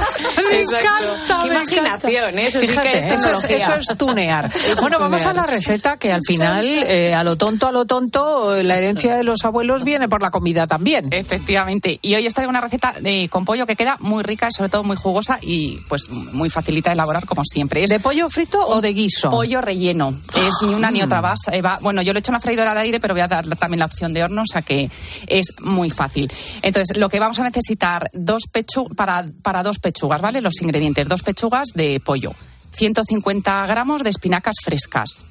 [0.49, 1.39] Me encanta.
[1.43, 2.41] Qué me imaginación, encanta.
[2.41, 2.47] ¿eh?
[2.47, 3.57] Eso sí que Fíjate, es eso es, tecnología.
[3.57, 4.45] eso es tunear.
[4.55, 7.71] Eso es bueno, vamos a la receta que al final, eh, a lo tonto, a
[7.71, 11.07] lo tonto, la herencia de los abuelos viene por la comida también.
[11.11, 11.99] Efectivamente.
[12.01, 14.83] Y hoy traigo una receta de, con pollo que queda muy rica y sobre todo
[14.83, 17.83] muy jugosa y pues muy facilita de elaborar como siempre.
[17.83, 19.29] Es ¿De pollo frito o de guiso?
[19.29, 20.13] Pollo relleno.
[20.35, 21.51] Es ni una ni otra base.
[21.57, 23.27] eh, va- bueno, yo lo he hecho en una freidora de aire, pero voy a
[23.27, 24.89] dar también la opción de horno, o sea que
[25.27, 26.31] es muy fácil.
[26.61, 30.28] Entonces, lo que vamos a necesitar dos pechu para, para dos pechugas, ¿vale?
[30.29, 32.33] Los ingredientes, dos pechugas de pollo,
[32.73, 35.25] 150 gramos de espinacas frescas,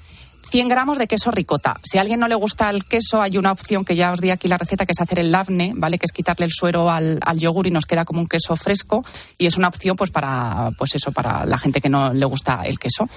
[0.51, 1.77] 100 gramos de queso ricota.
[1.85, 4.31] Si a alguien no le gusta el queso, hay una opción que ya os di
[4.31, 5.99] aquí la receta, que es hacer el lavne, ¿vale?
[5.99, 9.05] Que es quitarle el suero al, al yogur y nos queda como un queso fresco.
[9.39, 12.63] Y es una opción, pues, para, pues eso, para la gente que no le gusta
[12.65, 13.09] el queso.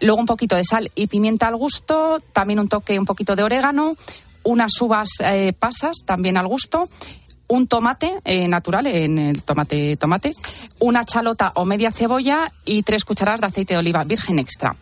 [0.00, 3.42] Luego un poquito de sal y pimienta al gusto, también un toque, un poquito de
[3.42, 3.96] orégano,
[4.44, 6.88] unas uvas eh, pasas también al gusto
[7.48, 10.34] un tomate eh, natural, en el tomate tomate,
[10.78, 14.76] una chalota o media cebolla y tres cucharadas de aceite de oliva virgen extra.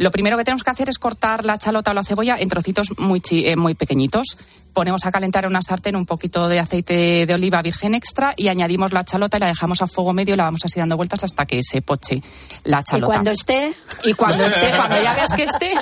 [0.00, 2.88] Lo primero que tenemos que hacer es cortar la chalota o la cebolla en trocitos
[2.98, 4.38] muy, chi- eh, muy pequeñitos.
[4.72, 8.46] Ponemos a calentar en una sartén un poquito de aceite de oliva virgen extra y
[8.48, 11.24] añadimos la chalota y la dejamos a fuego medio y la vamos así dando vueltas
[11.24, 12.22] hasta que se poche
[12.64, 13.06] la Y chalota.
[13.06, 13.74] cuando esté,
[14.04, 15.72] Y cuando esté, cuando ya veas que esté,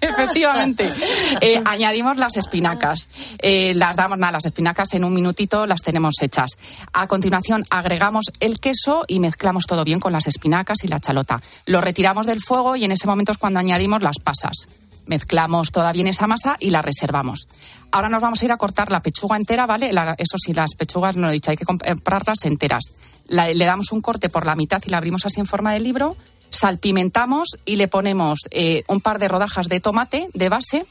[0.00, 0.92] efectivamente,
[1.40, 3.08] eh, añadimos las espinacas.
[3.42, 6.50] Eh, las damos, nada, las espinacas en un minutito las tenemos hechas.
[6.92, 11.42] A continuación agregamos el queso y mezclamos todo bien con las espinacas y la chalota.
[11.66, 14.68] Lo retiramos del fuego y en ese momento es cuando añadimos las pasas.
[15.06, 17.46] Mezclamos toda bien esa masa y la reservamos.
[17.92, 19.90] Ahora nos vamos a ir a cortar la pechuga entera, ¿vale?
[20.18, 22.84] Eso sí, las pechugas no lo he dicho, hay que comprarlas enteras.
[23.28, 26.16] Le damos un corte por la mitad y la abrimos así en forma de libro.
[26.50, 30.86] Salpimentamos y le ponemos eh, un par de rodajas de tomate de base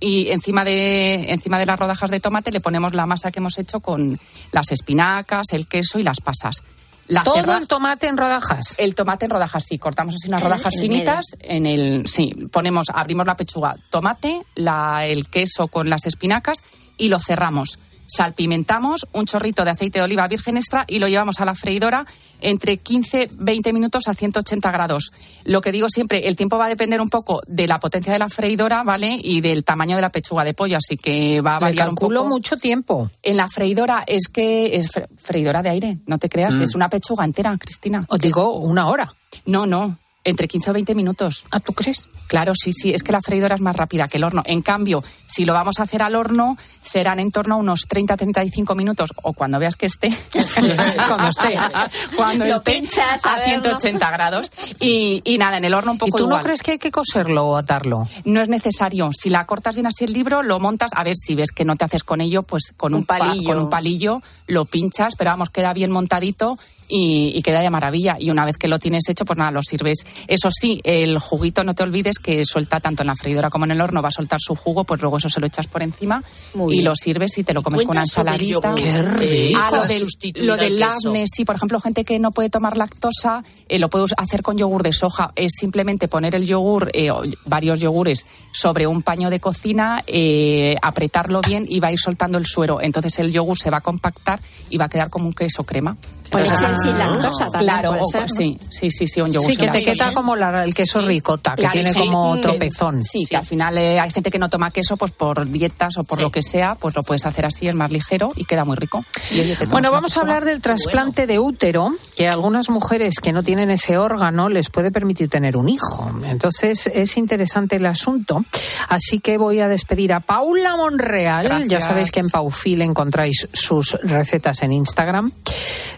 [0.00, 3.58] y encima de, encima de las rodajas de tomate le ponemos la masa que hemos
[3.58, 4.18] hecho con
[4.52, 6.62] las espinacas, el queso y las pasas.
[7.08, 8.76] La Todo cerra- el tomate en rodajas.
[8.78, 13.26] el tomate en rodajas, sí, cortamos así unas rodajas finitas en el, sí, ponemos, abrimos
[13.26, 16.58] la pechuga, tomate, la, el queso con las espinacas
[16.96, 17.78] y lo cerramos.
[18.06, 22.06] Salpimentamos un chorrito de aceite de oliva virgen extra y lo llevamos a la freidora
[22.40, 25.12] entre 15-20 minutos a 180 grados.
[25.44, 28.18] Lo que digo siempre, el tiempo va a depender un poco de la potencia de
[28.18, 29.18] la freidora, ¿vale?
[29.22, 31.94] Y del tamaño de la pechuga de pollo, así que va a Le variar un
[31.94, 32.34] calculo poco.
[32.34, 33.10] mucho tiempo.
[33.22, 36.62] En la freidora es que es fre- freidora de aire, no te creas, Mm.
[36.62, 38.04] es una pechuga entera, Cristina.
[38.08, 39.10] Os digo una hora.
[39.46, 41.44] No, no, entre 15 o 20 minutos.
[41.50, 42.10] ¿Ah, tú crees?
[42.26, 44.42] Claro, sí, sí, es que la freidora es más rápida que el horno.
[44.46, 48.74] En cambio, si lo vamos a hacer al horno, serán en torno a unos 30-35
[48.74, 50.10] minutos, o cuando veas que esté,
[51.08, 51.58] cuando esté,
[52.16, 53.62] cuando Lo esté pinchas, a a ver, ¿no?
[53.64, 54.50] 180 grados.
[54.80, 56.90] Y, y nada, en el horno un poco ¿Y tú no crees que hay que
[56.90, 58.08] coserlo o atarlo?
[58.24, 59.10] No es necesario.
[59.12, 60.90] Si la cortas bien así el libro, lo montas.
[60.94, 63.48] A ver, si ves que no te haces con ello, pues con un, pa- palillo.
[63.50, 66.58] con un palillo lo pinchas, pero vamos, queda bien montadito
[66.88, 68.16] y, y queda de maravilla.
[68.18, 69.98] Y una vez que lo tienes hecho, pues nada, lo sirves.
[70.28, 73.72] Eso sí, el juguito no te olvides que suelta tanto en la freidora como en
[73.72, 76.22] el horno, va a soltar su jugo, pues luego eso se lo echas por encima
[76.54, 76.84] Muy y bien.
[76.84, 78.74] lo sirves y te lo comes con una ensaladita.
[78.74, 78.74] yogur.
[78.74, 79.60] Qué rico.
[79.62, 80.06] Ah, lo del,
[80.46, 80.84] lo del
[81.32, 84.82] sí, por ejemplo, gente que no puede tomar lactosa, eh, lo puedes hacer con yogur
[84.82, 85.32] de soja.
[85.36, 90.76] Es simplemente poner el yogur, eh, o varios yogures, sobre un paño de cocina, eh,
[90.82, 92.80] apretarlo bien y va a ir soltando el suero.
[92.80, 95.96] Entonces el yogur se va a compactar y va a quedar como un queso crema.
[96.42, 98.28] Leche sin lactosa también Claro, puede o- ser, ¿no?
[98.36, 100.04] sí, sí, sí, sí, un yogur Sí, sin que te lactosa.
[100.06, 103.02] queda como la- el queso ricota, que Claro, tiene sí, como tropezón.
[103.02, 106.04] Sí, que al final eh, hay gente que no toma queso pues por dietas o
[106.04, 108.76] por lo que sea, pues lo puedes hacer así, es más ligero y queda muy
[108.76, 109.04] rico.
[109.30, 112.32] Y, oye, te tomas Bueno, una vamos a hablar del trasplante de útero, que a
[112.32, 116.10] algunas mujeres que no tienen ese órgano les puede permitir tener un hijo.
[116.24, 118.44] Entonces es interesante el asunto.
[118.88, 121.44] Así que voy a despedir a Paula Monreal.
[121.44, 121.84] Ya Gracias.
[121.84, 125.32] sabéis que en Paufil encontráis sus recetas en Instagram.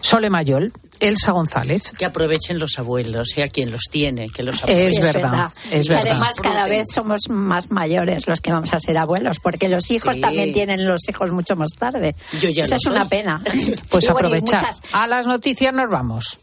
[0.01, 1.93] Sole Mayol, Elsa González.
[1.97, 4.93] Que aprovechen los abuelos, sea quien los tiene, que los Es aprovechen.
[5.01, 6.07] Sí, verdad, es y verdad.
[6.11, 10.15] además cada vez somos más mayores los que vamos a ser abuelos, porque los hijos
[10.15, 10.21] Sí.
[10.21, 12.15] también tienen los hijos mucho más tarde.
[12.39, 13.41] Yo ya Eso lo es una pena.
[13.89, 14.61] Pues Y bueno, y aprovechar.
[14.61, 16.39] muchas- A las noticias nos vamos.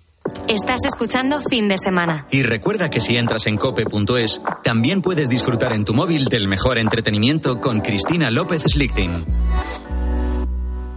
[0.48, 2.26] Estás escuchando Fin de Semana.
[2.30, 6.78] Y recuerda que si entras en cope.es, también puedes disfrutar en tu móvil del mejor
[6.78, 9.26] entretenimiento con Cristina López Slichting.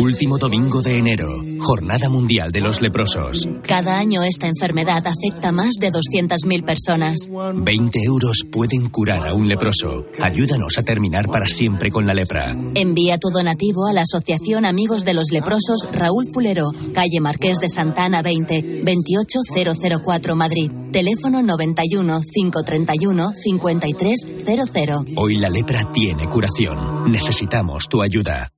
[0.00, 1.28] Último domingo de enero,
[1.60, 3.48] Jornada Mundial de los Leprosos.
[3.62, 7.28] Cada año esta enfermedad afecta a más de 200.000 personas.
[7.54, 10.06] 20 euros pueden curar a un leproso.
[10.20, 12.56] Ayúdanos a terminar para siempre con la lepra.
[12.74, 17.68] Envía tu donativo a la Asociación Amigos de los Leprosos Raúl Fulero, calle Marqués de
[17.68, 20.70] Santana 20, 28004 Madrid.
[20.94, 25.12] Teléfono 91 531 5300.
[25.16, 27.10] Hoy la lepra tiene curación.
[27.10, 28.48] Necesitamos tu ayuda.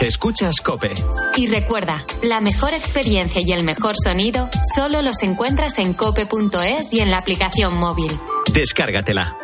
[0.00, 0.92] Escuchas Cope.
[1.34, 7.00] Y recuerda, la mejor experiencia y el mejor sonido solo los encuentras en cope.es y
[7.00, 8.12] en la aplicación móvil.
[8.52, 9.43] Descárgatela.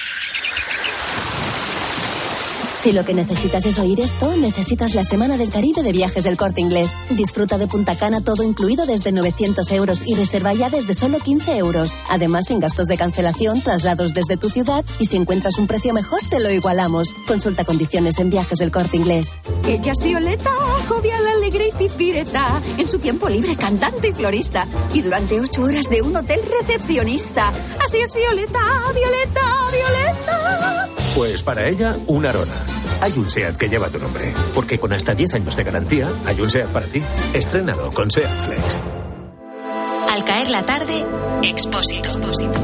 [2.81, 6.35] Si lo que necesitas es oír esto, necesitas la Semana del Caribe de Viajes del
[6.35, 6.97] Corte Inglés.
[7.11, 11.57] Disfruta de Punta Cana todo incluido desde 900 euros y reserva ya desde solo 15
[11.57, 11.93] euros.
[12.09, 16.21] Además, sin gastos de cancelación, traslados desde tu ciudad y si encuentras un precio mejor,
[16.27, 17.13] te lo igualamos.
[17.27, 19.37] Consulta condiciones en Viajes del Corte Inglés.
[19.67, 20.51] Ella es Violeta,
[20.89, 22.59] jovial, alegre y pizpireta.
[22.79, 24.65] En su tiempo libre, cantante y florista.
[24.95, 27.53] Y durante ocho horas de un hotel recepcionista.
[27.85, 28.59] Así es Violeta,
[28.91, 31.00] Violeta, Violeta.
[31.15, 32.53] Pues para ella, una arona.
[33.01, 34.33] Hay un SEAT que lleva tu nombre.
[34.53, 37.01] Porque con hasta 10 años de garantía, hay un SEAT para ti.
[37.33, 38.79] Estrénalo con SEAT Flex.
[40.09, 41.05] Al caer la tarde,
[41.43, 42.09] Expósito.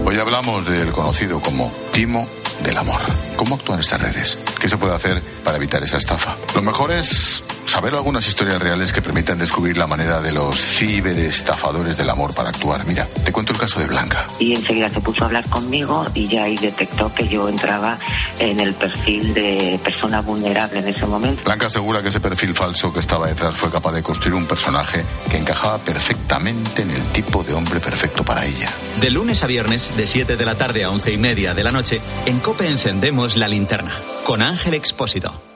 [0.06, 2.28] Hoy hablamos del conocido como timo
[2.64, 3.02] del amor.
[3.36, 4.38] ¿Cómo actúan estas redes?
[4.60, 6.36] ¿Qué se puede hacer para evitar esa estafa?
[6.56, 11.98] Lo mejor es saber algunas historias reales que permitan descubrir la manera de los ciberestafadores
[11.98, 12.86] del amor para actuar.
[12.86, 14.28] Mira, te cuento el caso de Blanca.
[14.40, 17.98] y enseguida se puso a hablar conmigo y ya ahí detectó que yo entraba
[18.40, 21.44] en el perfil de persona vulnerable en ese momento.
[21.44, 25.04] Blanca asegura que ese perfil falso que estaba detrás fue capaz de construir un personaje
[25.30, 28.70] que encajaba perfectamente en el tipo de hombre perfecto para ella.
[29.02, 31.72] De lunes a viernes, de 7 de la tarde a 11 y media de la
[31.72, 33.92] noche, en Cope encendemos la linterna.
[34.26, 35.47] Con Ángel Expósito.